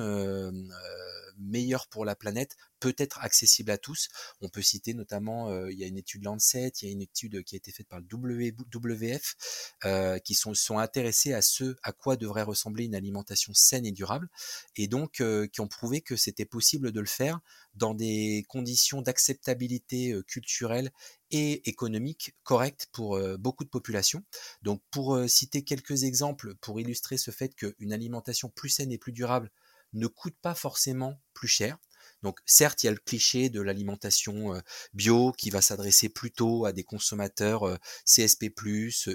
[1.39, 4.09] meilleur pour la planète peut être accessible à tous.
[4.41, 7.03] On peut citer notamment, euh, il y a une étude Lancet, il y a une
[7.03, 9.35] étude qui a été faite par le WWF,
[9.85, 13.93] euh, qui sont, sont intéressés à ce à quoi devrait ressembler une alimentation saine et
[13.93, 14.29] durable,
[14.77, 17.41] et donc euh, qui ont prouvé que c'était possible de le faire
[17.75, 20.91] dans des conditions d'acceptabilité culturelle
[21.31, 24.25] et économique correctes pour beaucoup de populations.
[24.63, 29.13] Donc pour citer quelques exemples pour illustrer ce fait qu'une alimentation plus saine et plus
[29.13, 29.53] durable
[29.93, 31.79] ne coûte pas forcément plus cher.
[32.25, 34.61] Donc certes, il y a le cliché de l'alimentation
[34.93, 38.53] bio qui va s'adresser plutôt à des consommateurs CSP+,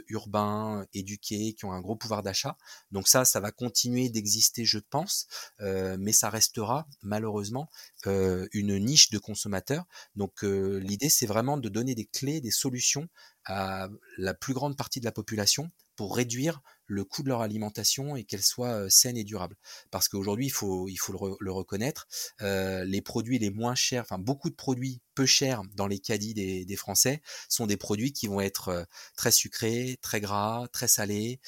[0.08, 2.58] urbains, éduqués, qui ont un gros pouvoir d'achat.
[2.92, 5.28] Donc ça, ça va continuer d'exister, je pense,
[5.60, 7.70] mais ça restera malheureusement
[8.06, 9.86] une niche de consommateurs.
[10.16, 13.10] Donc l'idée, c'est vraiment de donner des clés, des solutions
[13.44, 18.16] à la plus grande partie de la population pour réduire le coût de leur alimentation
[18.16, 19.56] et qu'elle soit saine et durable.
[19.92, 22.08] Parce qu'aujourd'hui, il faut, il faut le, reconnaître,
[22.42, 26.76] les produits les moins chers, enfin beaucoup de produits peu chers dans les caddies des,
[26.76, 31.40] Français sont des produits qui vont être très sucrés, très gras, très salés,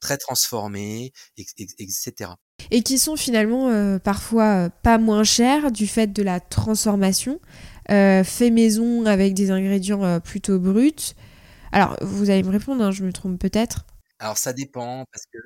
[0.00, 2.32] très transformés, etc.
[2.70, 7.40] Et qui sont finalement parfois pas moins chers du fait de la transformation,
[7.88, 11.14] fait maison avec des ingrédients plutôt bruts.
[11.72, 13.86] Alors, vous allez me répondre, hein, je me trompe peut-être.
[14.20, 15.38] Alors ça dépend parce que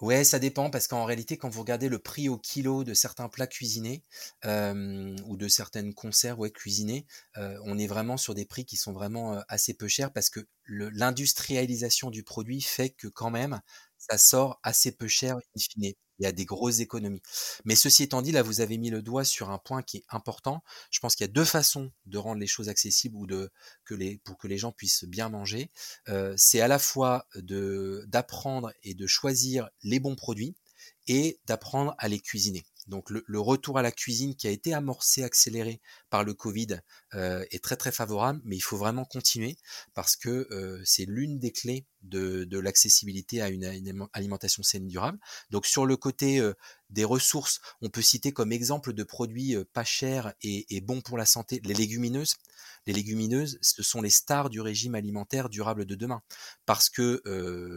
[0.00, 3.28] ouais, ça dépend parce qu'en réalité, quand vous regardez le prix au kilo de certains
[3.28, 4.04] plats cuisinés
[4.44, 9.42] ou de certaines conserves ouais, cuisinées, on est vraiment sur des prix qui sont vraiment
[9.48, 13.60] assez peu chers parce que l'industrialisation du produit fait que quand même
[13.98, 17.22] ça sort assez peu cher in fine il y a des grosses économies.
[17.64, 20.04] Mais ceci étant dit, là, vous avez mis le doigt sur un point qui est
[20.08, 20.62] important.
[20.90, 23.50] Je pense qu'il y a deux façons de rendre les choses accessibles ou de
[23.84, 25.70] que les pour que les gens puissent bien manger.
[26.08, 30.56] Euh, c'est à la fois d'apprendre et de choisir les bons produits
[31.06, 32.64] et d'apprendre à les cuisiner.
[32.88, 36.80] Donc le, retour à la cuisine qui a été amorcé, accéléré par le Covid
[37.14, 39.58] euh, est très très favorable, mais il faut vraiment continuer
[39.92, 43.64] parce que euh, c'est l'une des clés de, l'accessibilité à une,
[44.12, 45.18] alimentation saine et durable.
[45.50, 46.54] Donc sur le côté euh,
[46.90, 51.26] des ressources, on peut citer comme exemple de produits pas chers et, bons pour la
[51.26, 52.36] santé les légumineuses.
[52.86, 56.22] Les légumineuses, ce sont les stars du régime alimentaire durable de demain
[56.64, 57.22] parce que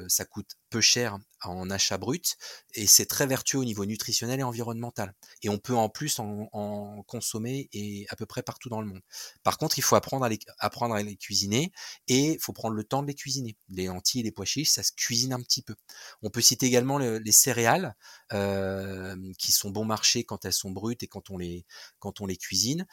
[0.07, 2.37] ça coûte peu cher en achat brut
[2.73, 5.13] et c'est très vertueux au niveau nutritionnel et environnemental.
[5.41, 9.01] Et on peut en plus en, consommer et à peu près partout dans le monde.
[9.43, 11.71] Par contre, il faut apprendre à les, apprendre à les cuisiner
[12.07, 13.57] et il faut prendre le temps de les cuisiner.
[13.69, 15.75] Les lentilles les pois chiches, ça se cuisine un petit peu.
[16.21, 17.95] On peut citer également les céréales.
[18.33, 21.65] Euh, qui sont bon marché quand elles sont brutes et quand on les
[21.99, 22.85] quand on les cuisine.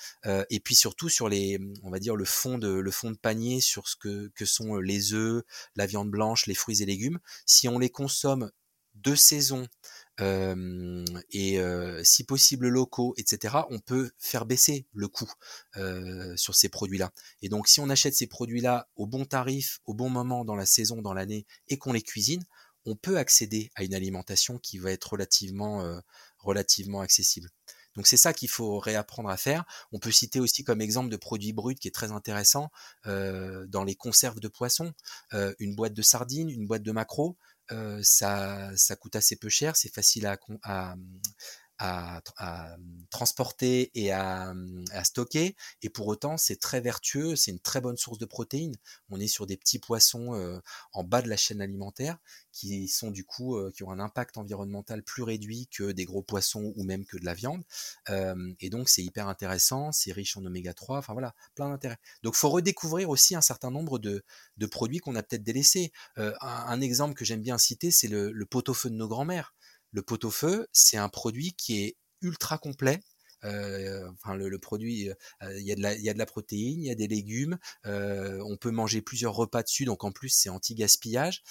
[0.51, 3.61] et puis surtout sur les, on va dire le fond de le fond de panier
[3.61, 5.43] sur ce que que sont les œufs,
[5.77, 7.19] la viande blanche, les fruits et légumes.
[7.47, 8.51] Si on les consomme
[8.95, 9.67] de saison
[10.19, 11.61] et
[12.03, 15.31] si possible locaux, etc., on peut faire baisser le coût
[16.37, 17.13] sur ces produits-là.
[17.43, 20.67] Et donc, si on achète ces produits-là au bon tarif, au bon moment dans la
[20.67, 22.45] saison, dans l'année, et qu'on les cuisine,
[22.85, 26.01] on peut accéder à une alimentation qui va être relativement,
[26.39, 27.51] relativement accessible.
[27.97, 29.65] Donc c'est ça qu'il faut réapprendre à faire.
[29.91, 32.71] On peut citer aussi comme exemple de produits bruts qui est très intéressant
[33.05, 34.93] dans les conserves de poissons,
[35.59, 37.37] une boîte de sardines, une boîte de maquereaux
[38.03, 40.95] ça, ça coûte assez peu cher, c'est facile à, à,
[41.79, 42.77] à, à,
[43.11, 44.55] transporter et à,
[44.93, 45.57] à, stocker.
[45.83, 48.77] Et pour autant, c'est très vertueux, c'est une très bonne source de protéines.
[49.11, 50.61] On est sur des petits poissons
[50.93, 52.19] en bas de la chaîne alimentaire
[52.53, 56.73] qui sont du coup qui ont un impact environnemental plus réduit que des gros poissons
[56.77, 57.63] ou même que de la viande.
[58.61, 61.99] Et donc c'est hyper intéressant, c'est riche en oméga 3, enfin voilà, plein d'intérêts.
[62.23, 64.25] Donc faut redécouvrir aussi un certain nombre de,
[64.71, 65.93] produits qu'on a peut-être délaissés.
[66.17, 69.55] Un, un, exemple que j'aime bien citer, c'est le, le pot-au-feu de nos grands-mères.
[69.91, 73.01] Le pot-au-feu, c'est un produit qui est ultra complet.
[73.45, 77.07] Euh, enfin, le, produit, euh, il y, a de la, protéine, il y a des
[77.07, 81.43] légumes, euh, on peut manger plusieurs repas dessus, donc en plus c'est anti-gaspillage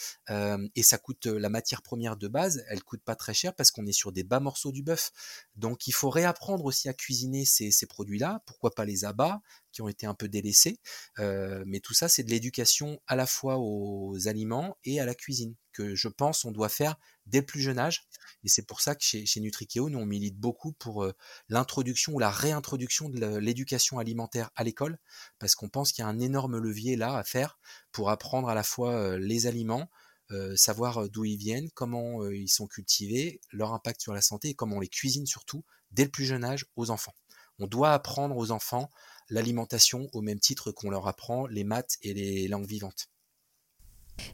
[0.75, 3.85] et ça coûte la matière première de base, elle coûte pas très cher parce qu'on
[3.85, 5.11] est sur des bas morceaux du bœuf.
[5.55, 9.81] Donc il faut réapprendre aussi à cuisiner ces, ces produits-là, pourquoi pas les abats qui
[9.81, 10.79] ont été un peu délaissés,
[11.17, 15.55] mais tout ça c'est de l'éducation à la fois aux aliments et à la cuisine
[15.95, 18.07] je pense on doit faire dès le plus jeune âge.
[18.43, 21.13] Et c'est pour ça que chez, chez Nutrikeo, nous on milite beaucoup pour euh,
[21.49, 24.99] l'introduction ou la réintroduction de l'éducation alimentaire à l'école,
[25.39, 27.59] parce qu'on pense qu'il y a un énorme levier là à faire
[27.91, 29.89] pour apprendre à la fois euh, les aliments,
[30.31, 34.53] euh, savoir d'où ils viennent, comment ils sont cultivés, leur impact sur la santé et
[34.55, 37.15] comment on les cuisine surtout dès le plus jeune âge aux enfants.
[37.59, 38.89] On doit apprendre aux enfants
[39.29, 43.09] l'alimentation au même titre qu'on leur apprend les maths et les langues vivantes.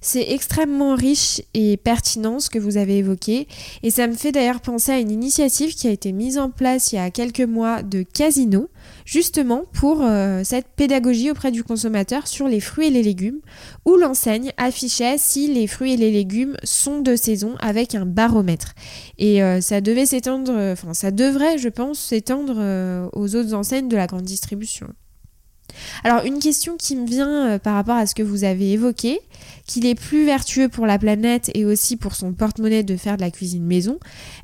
[0.01, 3.47] C'est extrêmement riche et pertinent ce que vous avez évoqué
[3.83, 6.91] et ça me fait d'ailleurs penser à une initiative qui a été mise en place
[6.91, 8.69] il y a quelques mois de Casino
[9.05, 13.39] justement pour euh, cette pédagogie auprès du consommateur sur les fruits et les légumes
[13.85, 18.73] où l'enseigne affichait si les fruits et les légumes sont de saison avec un baromètre
[19.17, 23.87] et euh, ça devait s'étendre enfin ça devrait je pense s'étendre euh, aux autres enseignes
[23.87, 24.87] de la grande distribution.
[26.03, 29.19] Alors une question qui me vient par rapport à ce que vous avez évoqué,
[29.65, 33.21] qu'il est plus vertueux pour la planète et aussi pour son porte-monnaie de faire de
[33.21, 33.99] la cuisine maison,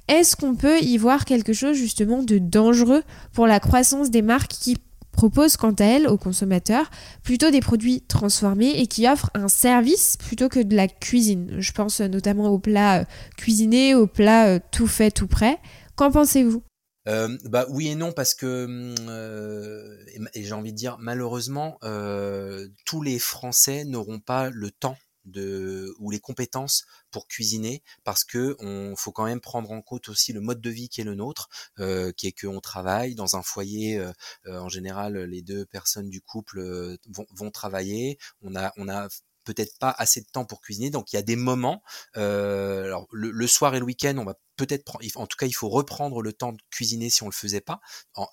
[0.07, 3.03] est-ce qu'on peut y voir quelque chose justement de dangereux
[3.33, 4.77] pour la croissance des marques qui
[5.11, 6.89] proposent quant à elles aux consommateurs
[7.23, 11.57] plutôt des produits transformés et qui offrent un service plutôt que de la cuisine?
[11.59, 13.05] Je pense notamment aux plats euh,
[13.35, 15.57] cuisinés, aux plats euh, tout fait, tout prêt.
[15.97, 16.63] Qu'en pensez-vous?
[17.09, 19.97] Euh, bah oui et non parce que hum, euh,
[20.33, 25.93] et, j'ai envie de dire malheureusement euh, tous les Français n'auront pas le temps de
[25.99, 30.33] ou les compétences pour cuisiner parce que on faut quand même prendre en compte aussi
[30.33, 33.43] le mode de vie qui est le nôtre euh, qui est qu'on travaille dans un
[33.43, 34.11] foyer euh,
[34.47, 38.17] euh, en général les deux personnes du couple vont, vont travailler.
[38.41, 39.07] On a on a
[39.45, 41.81] peut-être pas assez de temps pour cuisiner donc il y a des moments
[42.13, 45.69] alors le, le soir et le week-end on va peut-être, en tout cas, il faut
[45.69, 47.79] reprendre le temps de cuisiner si on le faisait pas,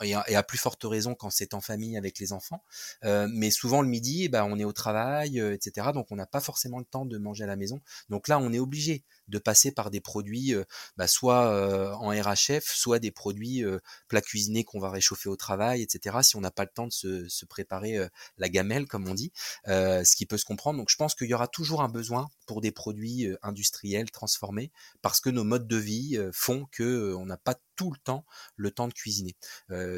[0.02, 2.64] et, à, plus forte raison quand c'est en famille avec les enfants.
[3.04, 5.88] Euh, mais souvent le midi, ben, on est au travail, euh, etc.
[5.94, 7.80] Donc on n'a pas forcément le temps de manger à la maison.
[8.08, 10.54] Donc là, on est obligé de passer par des produits,
[10.96, 13.64] bah, soit en RHF, soit des produits
[14.08, 16.18] plats cuisinés qu'on va réchauffer au travail, etc.
[16.22, 16.92] Si on n'a pas le temps de
[17.28, 17.98] se, préparer
[18.38, 19.32] la gamelle, comme on dit,
[19.66, 20.78] ce qui peut se comprendre.
[20.78, 24.70] Donc je pense qu'il y aura toujours un besoin pour des produits industriels transformés,
[25.02, 28.24] parce que nos modes de vie font que euh, on n'a pas tout le temps
[28.56, 29.36] le temps de cuisiner.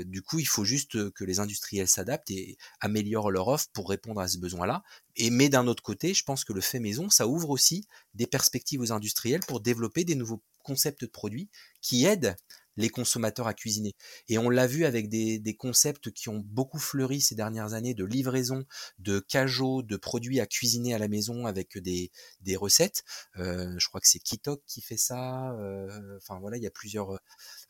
[0.04, 4.20] Du coup, il faut juste que les industriels s'adaptent et améliorent leur offre pour répondre
[4.20, 4.82] à ce besoin-là.
[5.16, 8.26] Et mais d'un autre côté, je pense que le fait maison, ça ouvre aussi des
[8.26, 11.48] perspectives aux industriels pour développer des nouveaux concepts de produits
[11.80, 12.36] qui aident
[12.78, 13.94] les consommateurs à cuisiner.
[14.28, 18.04] Et on l'a vu avec des, concepts qui ont beaucoup fleuri ces dernières années de
[18.04, 18.64] livraison,
[18.98, 23.02] de cajots, de produits à cuisiner à la maison avec des, des recettes.
[23.38, 25.52] Euh, je crois que c'est Kitok qui fait ça.
[25.54, 27.18] Euh, enfin voilà, il y a plusieurs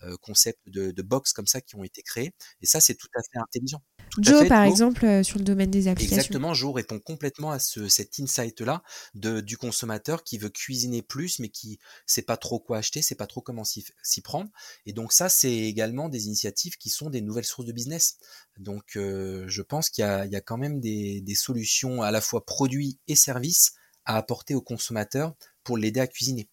[0.02, 2.34] euh, concepts de, de box comme ça qui ont été créés.
[2.60, 3.82] Et ça, c'est tout à fait intelligent.
[4.18, 6.16] Joe, par exemple, euh, sur le domaine des applications.
[6.16, 8.82] Exactement, Joe répond complètement à ce, cet insight-là
[9.14, 13.26] du consommateur qui veut cuisiner plus, mais qui sait pas trop quoi acheter, sait pas
[13.26, 14.50] trop comment s'y prendre.
[14.86, 18.16] Et donc ça, c'est également des initiatives qui sont des nouvelles sources de business.
[18.58, 22.20] Donc euh, je pense qu'il y, y, a quand même des, des solutions à la
[22.20, 23.72] fois produits et services
[24.04, 26.48] à apporter au consommateur pour l'aider à cuisiner.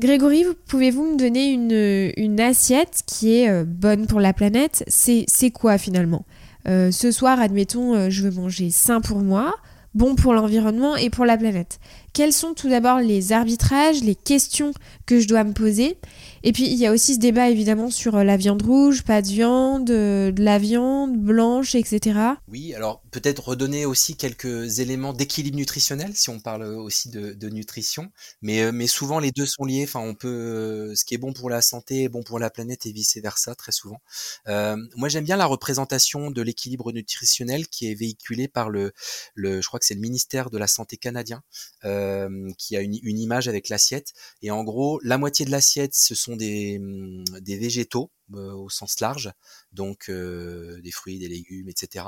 [0.00, 4.84] Grégory, pouvez-vous me donner une, assiette qui est euh, bonne pour la planète?
[4.86, 6.24] C'est quoi finalement?
[6.68, 9.54] Euh, Ce soir, admettons, euh, je veux manger sain pour moi,
[9.94, 11.78] bon pour l'environnement et pour la planète.
[12.12, 14.72] Quels sont tout d'abord les arbitrages, les questions
[15.06, 15.98] que je dois me poser?
[16.42, 19.22] Et puis il y a aussi ce débat évidemment sur euh, la viande rouge, pas
[19.22, 22.18] de viande, euh, de la viande blanche, etc.
[22.48, 28.10] Oui, alors peut-être redonner aussi quelques éléments d'équilibre nutritionnel si on parle aussi de, nutrition,
[28.42, 29.84] mais, euh, souvent les deux sont liés.
[29.84, 32.86] Enfin, on peut, ce qui est bon pour la santé est bon pour la planète
[32.86, 34.00] et vice versa très souvent.
[34.46, 38.92] moi, j'aime bien la représentation de l'équilibre nutritionnel qui est véhiculé par le,
[39.34, 41.42] le je crois que c'est le ministère de la santé canadien,
[41.82, 44.12] qui a une, une image avec l'assiette.
[44.42, 48.68] Et en gros, la moitié de l'assiette, ce sont des, mmh, des végétaux euh, au
[48.68, 49.32] sens large,
[49.72, 52.04] donc euh, des fruits, des légumes, etc.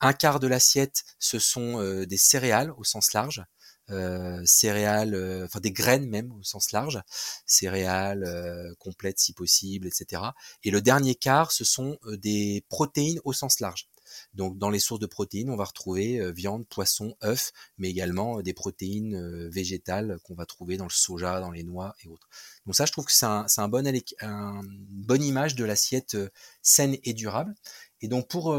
[0.00, 3.44] Un quart de l'assiette, ce sont euh, des céréales au sens large,
[4.44, 5.14] céréales,
[5.46, 7.00] enfin des graines même au sens large,
[7.46, 10.22] céréales complètes si possible, etc.
[10.62, 13.88] Et le dernier quart, ce sont des protéines au sens large.
[14.34, 18.52] Donc dans les sources de protéines, on va retrouver viande, poisson, œufs, mais également des
[18.52, 22.28] protéines végétales qu'on va trouver dans le soja, dans les noix et autres.
[22.66, 26.16] Donc ça, je trouve que c'est un, un, bon, une bonne image de l'assiette
[26.62, 27.54] saine et durable.
[28.00, 28.56] Et donc pour,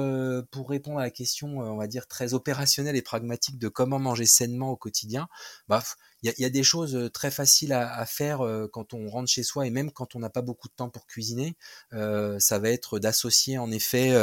[0.52, 4.26] pour répondre à la question, on va dire, très opérationnelle et pragmatique de comment manger
[4.26, 5.28] sainement au quotidien,
[5.68, 5.84] bah,
[6.22, 8.42] il y a, des choses très faciles à, faire
[8.74, 11.06] quand on rentre chez soi et même quand on n'a pas beaucoup de temps pour
[11.08, 11.56] cuisiner.
[11.92, 14.16] ça va être d'associer en effet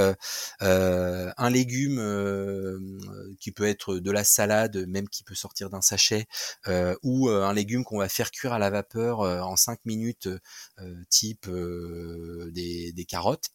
[0.61, 6.27] un légume qui peut être de la salade, même qui peut sortir d'un sachet,
[7.03, 10.29] ou un légume qu'on va faire cuire à la vapeur en 5 minutes,
[11.09, 13.51] type des, carottes.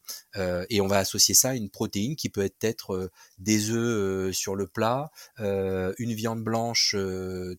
[0.69, 4.67] et on va associer ça à une protéine qui peut être des œufs sur le
[4.67, 6.95] plat, une viande blanche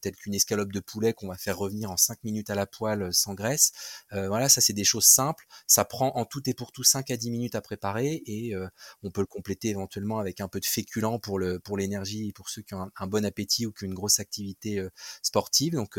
[0.01, 3.03] telle qu'une escalope de poulet qu'on va faire revenir en 5 minutes à la poêle
[3.03, 3.73] euh, sans graisse.
[4.13, 5.45] Euh, voilà, ça c'est des choses simples.
[5.67, 8.69] Ça prend en tout et pour tout 5 à 10 minutes à préparer et euh,
[9.03, 12.75] on peut le compléter éventuellement avec un peu de féculent pour l'énergie pour ceux qui
[12.75, 14.85] ont un, bon appétit ou qui ont une grosse activité
[15.23, 15.75] sportive.
[15.75, 15.99] Donc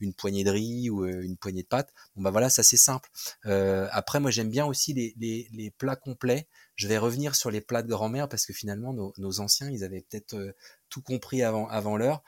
[0.00, 1.92] une poignée de riz ou une poignée de pâtes.
[2.16, 3.08] Bon bah voilà, ça c'est simple.
[3.44, 7.88] après moi j'aime bien aussi les, plats complets je vais revenir sur les plats de
[7.88, 10.54] grand-mère parce que finalement nos, anciens ils avaient peut-être
[10.88, 12.22] tout compris avant, avant l'heure.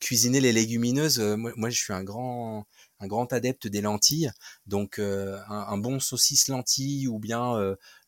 [0.00, 2.66] Cuisiner les légumineuses, euh, moi, je suis un grand,
[3.00, 4.30] un grand adepte des lentilles.
[4.66, 7.56] Donc un, bon saucisse lentilles ou bien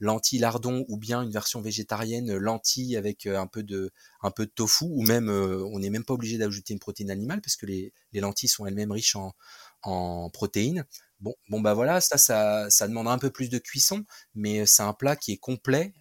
[0.01, 3.91] lentilles lardon ou bien une version végétarienne lentilles avec un peu de,
[4.23, 7.41] un peu de tofu ou même on n'est même pas obligé d'ajouter une protéine animale
[7.41, 9.35] parce que les, les lentilles sont elles-mêmes riches en,
[9.83, 10.85] en protéines.
[11.21, 14.83] Bon, bon bah voilà, ça, ça, ça demandera un peu plus de cuisson, mais c'est
[14.83, 15.95] un plat qui est complet,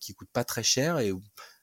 [0.00, 1.12] qui coûte pas très cher et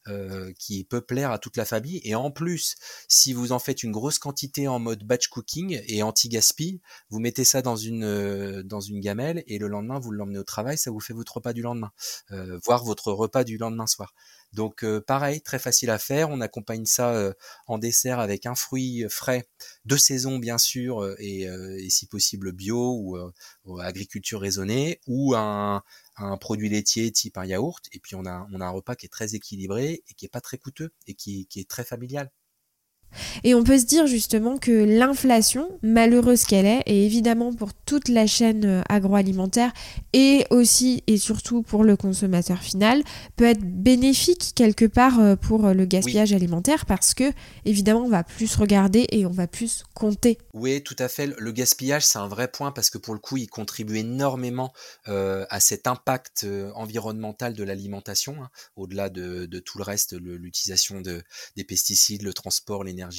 [0.08, 2.00] euh, qui peut plaire à toute la famille.
[2.04, 2.76] Et en plus,
[3.08, 7.44] si vous en faites une grosse quantité en mode batch cooking et anti-gaspi, vous mettez
[7.44, 10.92] ça dans une, euh, dans une gamelle et le lendemain, vous l'emmenez au travail, ça
[10.92, 11.92] vous fait votre repas du lendemain,
[12.32, 14.14] euh, voire votre repas du lendemain soir.
[14.54, 16.30] Donc euh, pareil, très facile à faire.
[16.30, 17.34] On accompagne ça
[17.68, 19.48] en dessert avec un fruit frais
[19.86, 21.48] de saison bien sûr et,
[21.90, 22.98] si possible bio
[23.66, 25.84] ou, agriculture raisonnée ou un,
[26.40, 30.04] produit laitier type un yaourt, et puis on a, un repas qui est très équilibré
[30.08, 32.32] et qui est pas très coûteux et qui est très familial.
[33.44, 38.10] Et on peut se dire justement que l'inflation, malheureuse qu'elle est, et évidemment pour toute
[38.10, 39.72] la chaîne euh, agroalimentaire
[40.14, 43.04] et aussi et surtout pour le consommateur final,
[43.36, 47.32] peut être bénéfique quelque part euh, pour euh, le gaspillage alimentaire parce que
[47.66, 50.38] évidemment on va plus regarder et on va plus compter.
[50.54, 51.28] Oui, tout à fait.
[51.38, 54.74] Le gaspillage, c'est un vrai point parce que pour le coup, il contribue énormément
[55.06, 61.24] à cet impact environnemental de l'alimentation, hein, au-delà de, tout le reste, l'utilisation de,
[61.56, 63.10] des pesticides, le transport, à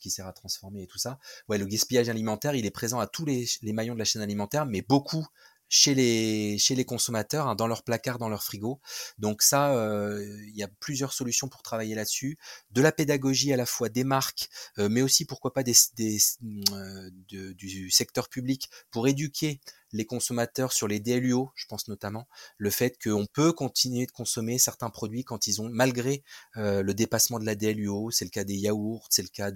[0.00, 1.18] qui sert à transformer et tout ça.
[1.48, 4.66] Ouais, le gaspillage alimentaire, il est présent à tous les, maillons de la chaîne alimentaire,
[4.66, 5.26] mais beaucoup
[5.68, 8.80] chez les, chez les consommateurs, hein, dans leur placard, dans leur frigo.
[9.18, 12.38] Donc ça, euh, il y a plusieurs solutions pour travailler là-dessus.
[12.70, 14.48] De la pédagogie à la fois des marques,
[14.78, 16.18] euh, mais aussi pourquoi pas des, des
[16.72, 19.60] euh, du secteur public pour éduquer
[19.94, 22.26] les consommateurs sur les DLUO, je pense notamment,
[22.58, 26.24] le fait qu'on peut continuer de consommer certains produits quand ils ont, malgré
[26.56, 29.52] euh, le dépassement de la DLUO, c'est le cas des yaourts, c'est le cas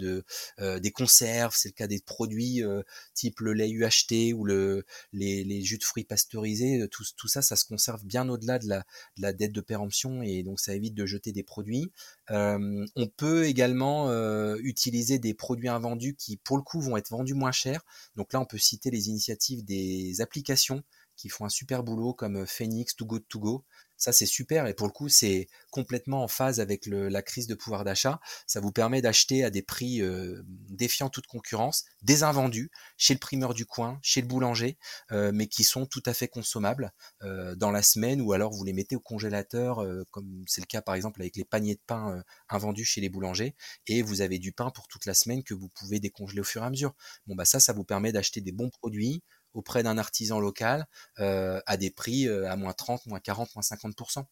[0.60, 2.82] euh, des conserves, c'est le cas des produits euh,
[3.14, 7.56] type le lait UHT ou le, les, jus de fruits pasteurisés, tout, tout ça, ça
[7.56, 8.78] se conserve bien au-delà de la,
[9.16, 11.90] de la dette de péremption et donc ça évite de jeter des produits.
[12.30, 14.10] On peut également
[14.56, 17.82] utiliser des produits invendus qui, pour le coup, vont être vendus moins cher.
[18.16, 20.82] Donc là, on peut citer les initiatives des applications
[21.16, 23.64] qui font un super boulot comme Phoenix, Too Good To Go.
[23.98, 27.54] Ça, c'est super et pour le coup, c'est complètement en phase avec la crise de
[27.54, 28.20] pouvoir d'achat.
[28.46, 33.18] Ça vous permet d'acheter à des prix euh, défiant toute concurrence, des invendus, chez le
[33.18, 34.78] primeur du coin, chez le boulanger,
[35.10, 36.92] euh, mais qui sont tout à fait consommables
[37.22, 40.80] euh, dans la semaine ou alors vous les mettez au congélateur, comme c'est le cas
[40.80, 43.56] par exemple avec les paniers de pain invendus chez les boulangers,
[43.88, 46.62] et vous avez du pain pour toute la semaine que vous pouvez décongeler au fur
[46.62, 46.94] et à mesure.
[47.26, 49.22] Bon, bah ça, ça vous permet d'acheter des bons produits
[49.54, 50.86] auprès d'un artisan local
[51.20, 54.24] euh, à des prix euh, à moins 30, moins 40, moins 50%.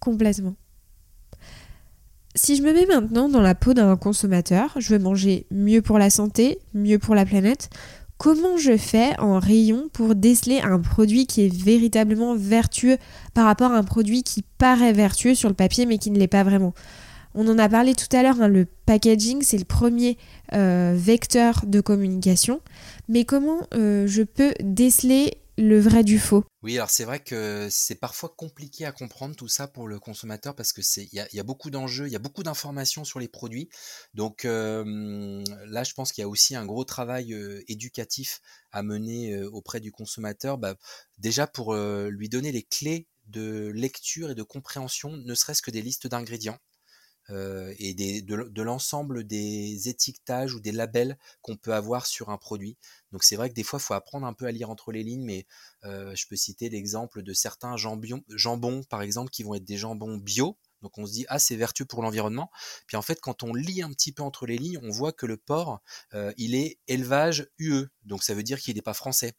[0.00, 0.56] Complètement.
[2.34, 5.98] Si je me mets maintenant dans la peau d'un consommateur, je veux manger mieux pour
[5.98, 7.70] la santé, mieux pour la planète,
[8.18, 12.98] comment je fais en rayon pour déceler un produit qui est véritablement vertueux
[13.32, 16.28] par rapport à un produit qui paraît vertueux sur le papier mais qui ne l'est
[16.28, 16.74] pas vraiment?
[17.36, 20.16] On en a parlé tout à l'heure, hein, le packaging, c'est le premier
[20.54, 22.62] euh, vecteur de communication.
[23.08, 26.44] Mais comment euh, je peux déceler le vrai du faux?
[26.62, 30.54] Oui, alors c'est vrai que c'est parfois compliqué à comprendre tout ça pour le consommateur
[30.54, 33.28] parce que c'est il y, a, beaucoup d'enjeux, il y a beaucoup d'informations sur les
[33.28, 33.68] produits.
[34.14, 37.34] Donc euh, là, je pense qu'il y a aussi un gros travail
[37.68, 38.40] éducatif
[38.72, 40.58] à mener auprès du consommateur.
[40.58, 40.74] Bah,
[41.18, 45.82] déjà pour lui donner les clés de lecture et de compréhension, ne serait-ce que des
[45.82, 46.58] listes d'ingrédients.
[47.30, 52.76] Euh, et de, l'ensemble des étiquetages ou des labels qu'on peut avoir sur un produit.
[53.10, 55.02] Donc c'est vrai que des fois, il faut apprendre un peu à lire entre les
[55.02, 55.46] lignes, mais
[55.84, 59.76] euh, je peux citer l'exemple de certains jambons, jambons, par exemple, qui vont être des
[59.76, 60.56] jambons bio.
[60.82, 62.50] Donc on se dit, ah, c'est vertueux pour l'environnement.
[62.86, 65.26] Puis en fait, quand on lit un petit peu entre les lignes, on voit que
[65.26, 65.80] le porc,
[66.14, 67.86] euh, il est élevage UE.
[68.04, 69.34] Donc ça veut dire qu'il n'est pas français.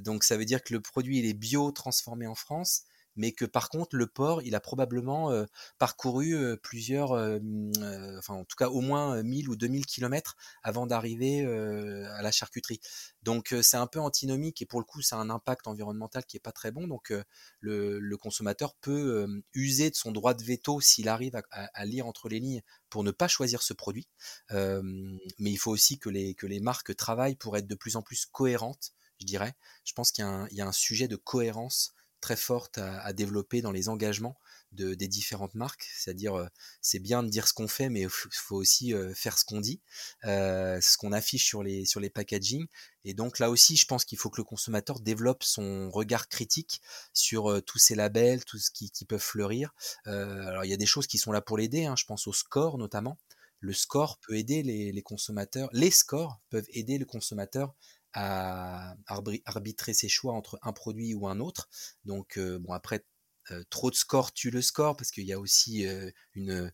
[0.00, 2.82] donc ça veut dire que le produit, il est bio transformé en France
[3.16, 5.30] mais que par contre le porc, il a probablement
[5.78, 12.22] parcouru plusieurs, enfin en tout cas au moins 1000 ou 2000 kilomètres avant d'arriver à
[12.22, 12.80] la charcuterie.
[13.22, 16.36] Donc c'est un peu antinomique et pour le coup ça a un impact environnemental qui
[16.36, 16.86] est pas très bon.
[16.86, 17.12] Donc
[17.60, 22.40] le, consommateur peut user de son droit de veto s'il arrive à, lire entre les
[22.40, 24.08] lignes pour ne pas choisir ce produit.
[24.50, 28.02] mais il faut aussi que les, que les marques travaillent pour être de plus en
[28.02, 29.54] plus cohérentes, je dirais.
[29.84, 33.72] Je pense qu'il y, y, a un sujet de cohérence très forte à, développer dans
[33.72, 34.38] les engagements
[34.70, 35.86] de, des différentes marques.
[35.94, 36.48] C'est-à-dire,
[36.80, 39.82] c'est bien de dire ce qu'on fait, mais il faut aussi faire ce qu'on dit,
[40.22, 42.66] ce qu'on affiche sur les, sur les packaging.
[43.04, 46.80] Et donc là aussi, je pense qu'il faut que le consommateur développe son regard critique
[47.12, 49.74] sur tous ces labels, tout ce qui, peuvent fleurir.
[50.06, 52.32] alors il y a des choses qui sont là pour l'aider, hein, je pense au
[52.32, 53.18] score notamment.
[53.58, 57.74] Le score peut aider les, les consommateurs, les scores peuvent aider le consommateur
[58.14, 61.68] à arbitrer ses choix entre un produit ou un autre.
[62.04, 63.04] Donc, euh, bon, après,
[63.50, 66.72] euh, trop de scores tue le score parce qu'il y a aussi euh, une,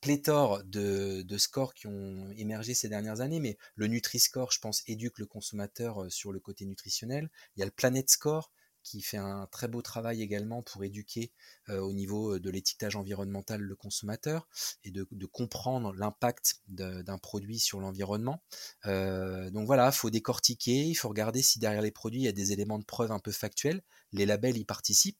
[0.00, 3.40] pléthore de, de, scores qui ont émergé ces dernières années.
[3.40, 7.28] Mais le Nutri-Score, je pense, éduque le consommateur sur le côté nutritionnel.
[7.56, 8.52] Il y a le Planet Score
[8.88, 11.32] qui fait un très beau travail également pour éduquer
[11.68, 14.48] euh, au niveau euh, de l'étiquetage environnemental le consommateur
[14.84, 18.42] et de, comprendre l'impact d'un produit sur l'environnement.
[18.86, 22.28] Euh, donc voilà, il faut décortiquer, il faut regarder si derrière les produits il y
[22.28, 23.82] a des éléments de preuve un peu factuels.
[24.12, 25.18] Les labels y participent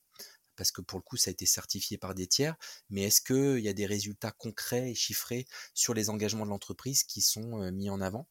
[0.56, 2.56] parce que pour le coup, ça a été certifié par des tiers,
[2.90, 7.04] mais est-ce qu'il y a des résultats concrets et chiffrés sur les engagements de l'entreprise
[7.04, 8.26] qui sont mis en avant?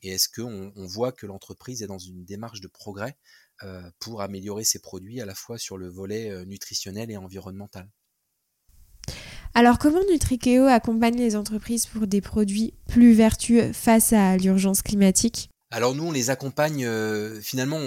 [0.00, 3.18] Et est-ce qu'on on voit que l'entreprise est dans une démarche de progrès
[3.98, 7.88] pour améliorer ses produits à la fois sur le volet euh, nutritionnel et environnemental.
[9.52, 15.49] Alors comment Nutrikeo accompagne les entreprises pour des produits plus vertueux face à l'urgence climatique?
[15.70, 17.78] Alors nous, on les accompagne, euh, finalement,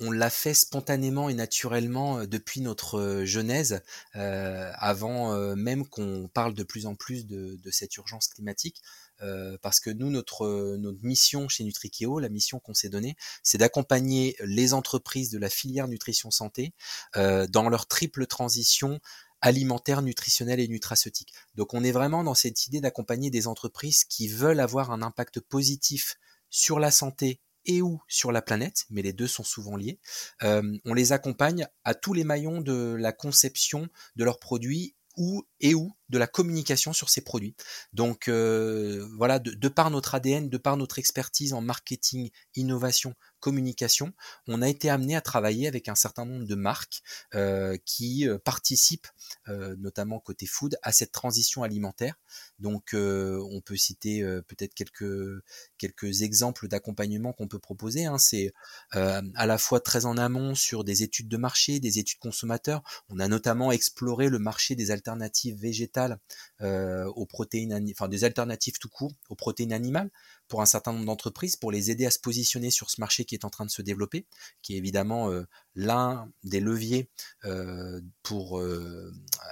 [0.00, 3.82] on, l'a fait spontanément et naturellement depuis notre genèse,
[4.12, 8.82] avant même qu'on parle de plus en plus de cette urgence climatique.
[9.22, 14.36] Euh, parce que nous, notre, mission chez Nutrikeo, la mission qu'on s'est donnée, c'est d'accompagner
[14.40, 16.72] les entreprises de la filière nutrition santé
[17.16, 19.00] euh, dans leur triple transition
[19.40, 21.32] alimentaire, nutritionnelle et nutraceutique.
[21.54, 25.40] Donc on est vraiment dans cette idée d'accompagner des entreprises qui veulent avoir un impact
[25.40, 26.18] positif
[26.50, 30.00] sur la santé et ou sur la planète, mais les deux sont souvent liés.
[30.42, 35.42] Euh, on les accompagne à tous les maillons de la conception de leurs produits ou
[35.60, 37.56] et ou de la communication sur ces produits.
[37.92, 44.12] Donc euh, voilà, de, par notre ADN, de par notre expertise en marketing, innovation, communication,
[44.46, 47.02] on a été amené à travailler avec un certain nombre de marques
[47.34, 49.08] euh, qui euh, participent,
[49.78, 52.16] notamment côté food, à cette transition alimentaire.
[52.58, 58.04] Donc on peut citer peut-être quelques, exemples d'accompagnement qu'on peut proposer.
[58.04, 58.18] Hein.
[58.18, 58.52] C'est
[58.92, 62.82] à la fois très en amont sur des études de marché, des études consommateurs.
[63.08, 66.18] On a notamment exploré le marché des alternatives végétales végétales
[66.60, 70.10] aux protéines, enfin des alternatives tout court aux protéines animales
[70.48, 73.34] pour un certain nombre d'entreprises, pour les aider à se positionner sur ce marché qui
[73.34, 74.26] est en train de se développer,
[74.62, 75.30] qui est évidemment
[75.74, 77.10] l'un des leviers
[78.22, 78.62] pour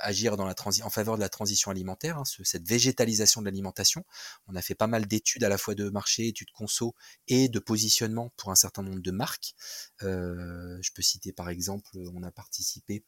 [0.00, 4.04] agir dans la en faveur de la transition alimentaire, hein, cette végétalisation de l'alimentation.
[4.48, 6.94] On a fait pas mal d'études à la fois de marché, études conso
[7.28, 9.54] et de positionnement pour un certain nombre de marques.
[10.00, 13.04] je peux citer par exemple, on a participé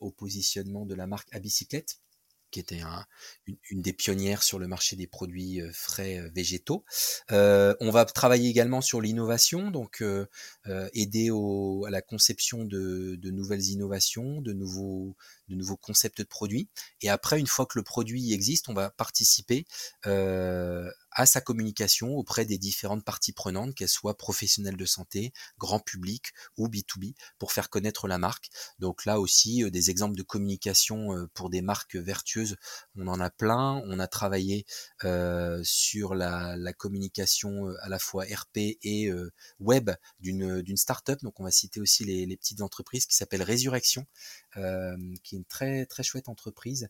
[0.00, 1.98] au positionnement de la marque à bicyclette
[2.54, 2.82] qui était
[3.46, 6.84] une, des pionnières sur le marché des produits frais végétaux.
[7.30, 10.04] on va travailler également sur l'innovation, donc
[10.92, 15.16] aider à la conception de, de, nouvelles innovations, de nouveaux,
[15.48, 16.68] de nouveaux concepts de produits.
[17.00, 19.66] Et après, une fois que le produit existe, on va participer
[20.06, 25.80] euh, à sa communication auprès des différentes parties prenantes, qu'elles soient professionnelles de santé, grand
[25.80, 28.48] public ou B2B, pour faire connaître la marque.
[28.78, 32.56] Donc là aussi, euh, des exemples de communication euh, pour des marques vertueuses,
[32.96, 33.82] on en a plein.
[33.86, 34.66] On a travaillé
[35.62, 39.10] sur la, communication à la fois RP et
[39.60, 39.90] web
[40.20, 41.20] d'une d'une startup.
[41.22, 44.06] Donc on va citer aussi les, les petites entreprises qui s'appellent Résurrection,
[45.22, 46.88] qui une très très chouette entreprise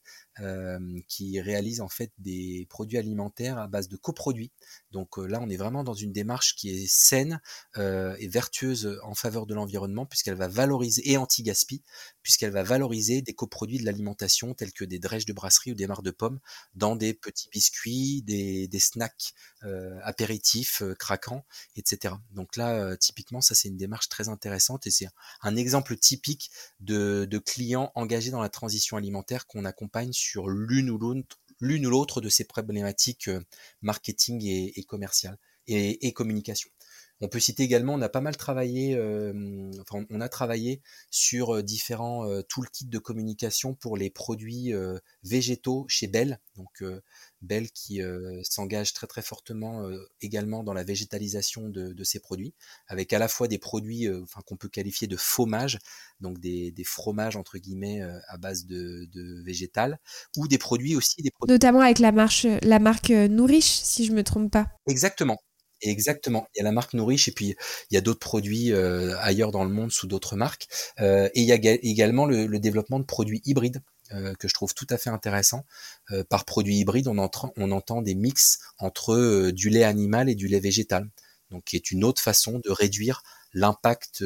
[1.08, 4.52] qui réalise en fait des produits alimentaires à base de coproduits.
[4.90, 7.40] Donc là, on est vraiment dans une démarche qui est saine
[7.76, 11.82] et vertueuse en faveur de l'environnement puisqu'elle va valoriser et anti-gaspi
[12.22, 15.86] puisqu'elle va valoriser des coproduits de l'alimentation tels que des drèches de brasserie ou des
[15.86, 16.40] marcs de pommes
[16.74, 19.34] dans des petits biscuits, des, des snacks
[20.02, 21.44] apéritifs craquants,
[21.76, 22.14] etc.
[22.32, 25.08] Donc là, typiquement, ça c'est une démarche très intéressante et c'est
[25.40, 26.50] un exemple typique
[26.80, 30.98] de, de clients engagés dans la transition alimentaire qu'on accompagne sur l'une ou
[31.60, 33.40] l'autre de ces problématiques euh,
[33.80, 35.38] marketing et, commerciales
[35.68, 36.68] et, communication.
[37.20, 41.56] On peut citer également, on a pas mal travaillé, euh, enfin, on a travaillé sur
[41.56, 44.72] euh, différents toolkits de communication pour les produits
[45.22, 46.40] végétaux chez Bell.
[46.56, 46.82] Donc
[47.42, 48.00] Bell qui
[48.42, 49.88] s'engage très très fortement
[50.20, 52.54] également dans la végétalisation de, de, ces produits,
[52.88, 55.78] avec à la fois des produits enfin, qu'on peut qualifier de fromages,
[56.20, 59.98] donc des, des, fromages entre guillemets à base de, de, végétal,
[60.36, 61.52] ou des produits aussi des produits...
[61.52, 64.66] Notamment avec la, marche, la marque Nourish, si je me trompe pas.
[64.86, 65.38] Exactement.
[65.80, 66.46] Exactement.
[66.54, 67.56] Il y a la marque Nourish et puis
[67.90, 70.66] il y a d'autres produits ailleurs dans le monde sous d'autres marques.
[70.98, 74.86] et il y a également le, développement de produits hybrides euh, que je trouve tout
[74.90, 75.64] à fait intéressant.
[76.10, 80.46] Euh, par produit hybride, on, entend des mix entre euh, du lait animal et du
[80.46, 81.08] lait végétal,
[81.50, 83.22] donc qui est une autre façon de réduire
[83.54, 84.24] l'impact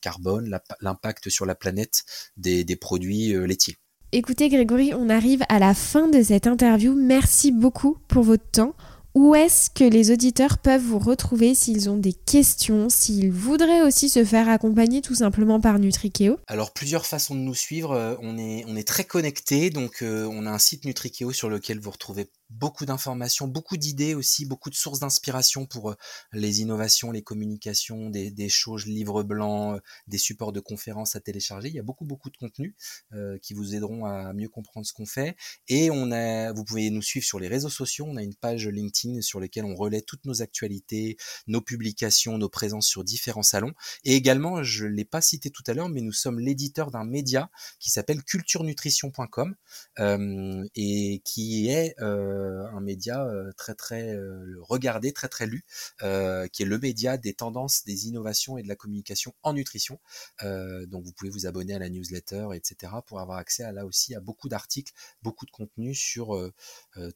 [0.00, 2.04] carbone, l'impact sur la planète
[2.36, 3.76] des produits laitiers.
[4.12, 6.94] Écoutez Grégory, on arrive à la fin de cette interview.
[6.94, 8.76] Merci beaucoup pour votre temps.
[9.18, 14.08] Où est-ce que les auditeurs peuvent vous retrouver s'ils ont des questions, s'ils voudraient aussi
[14.08, 16.38] se faire accompagner tout simplement par Nutrikeo?
[16.46, 17.90] Alors plusieurs façons de nous suivre.
[17.90, 21.90] Euh, on est, très connectés, donc euh, on a un site Nutrikeo sur lequel vous
[21.90, 25.96] retrouvez beaucoup d'informations, beaucoup d'idées aussi, beaucoup de sources d'inspiration pour euh,
[26.32, 31.20] les innovations, les communications, des, des choses, livres blancs, euh, des supports de conférences à
[31.20, 31.68] télécharger.
[31.68, 32.74] Il y a beaucoup beaucoup de contenu
[33.12, 35.36] euh, qui vous aideront à mieux comprendre ce qu'on fait.
[35.68, 38.06] Et on a, vous pouvez nous suivre sur les réseaux sociaux.
[38.08, 42.48] On a une page LinkedIn sur laquelle on relaie toutes nos actualités, nos publications, nos
[42.48, 43.74] présences sur différents salons.
[44.04, 47.50] Et également, je l'ai pas cité tout à l'heure, mais nous sommes l'éditeur d'un média
[47.78, 49.54] qui s'appelle culturenutrition.com
[49.98, 52.37] euh, et qui est euh,
[52.72, 55.64] un média euh, très très euh, regardé, très très lu,
[55.98, 59.98] qui est le média des tendances, des innovations et de la communication en nutrition.
[60.42, 62.92] donc vous pouvez vous abonner à la newsletter, etc.
[63.06, 66.52] pour avoir accès à là aussi à beaucoup d'articles, beaucoup de contenu sur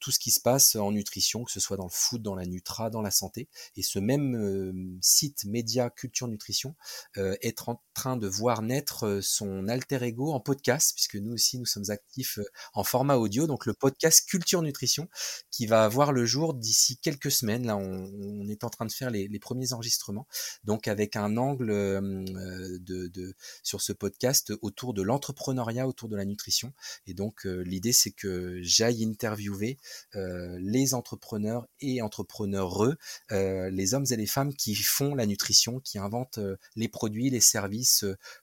[0.00, 2.46] tout ce qui se passe en nutrition, que ce soit dans le food, dans la
[2.46, 3.48] nutra, dans la santé.
[3.76, 6.74] Et ce même site média culture nutrition
[7.16, 11.66] est en train de voir naître son alter ego en podcast, puisque nous aussi nous
[11.66, 12.38] sommes actifs
[12.74, 15.08] en format audio, donc le podcast Culture Nutrition,
[15.50, 17.66] qui va voir le jour d'ici quelques semaines.
[17.66, 20.26] Là, on, est en train de faire les, premiers enregistrements,
[20.64, 26.72] donc avec un angle de, sur ce podcast autour de l'entrepreneuriat, autour de la nutrition.
[27.06, 29.78] Et donc, l'idée, c'est que j'aille interviewer
[30.14, 32.96] les entrepreneurs et entrepreneureux,
[33.30, 36.40] les hommes et les femmes qui font la nutrition, qui inventent
[36.76, 37.81] les produits, les services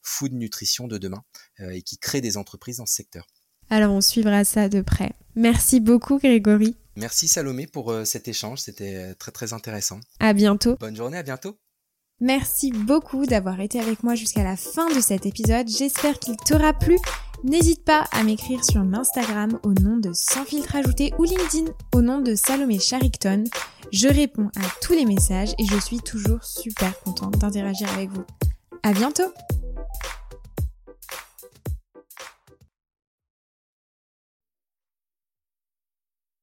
[0.02, 1.24] food nutrition de demain
[1.60, 3.26] et qui créent des entreprises dans ce secteur.
[3.70, 5.14] Alors on suivra ça de près.
[5.36, 6.76] Merci beaucoup Grégory.
[6.96, 10.00] Merci Salomé pour euh, cet échange, c'était euh, très très intéressant.
[10.20, 10.76] À bientôt.
[10.80, 11.58] Bonne journée, à bientôt.
[12.20, 15.70] Merci beaucoup d'avoir été avec moi jusqu'à la fin de cet épisode.
[15.70, 16.98] J'espère qu'il t'aura plu.
[17.46, 22.02] N'hésite pas à m'écrire sur Instagram au nom de Sans filtre ajouté ou LinkedIn au
[22.02, 23.46] nom de Salomé Charicton.
[23.94, 28.26] Je réponds à tous les messages et je suis toujours super contente d'interagir avec vous.
[28.84, 29.34] À bientôt!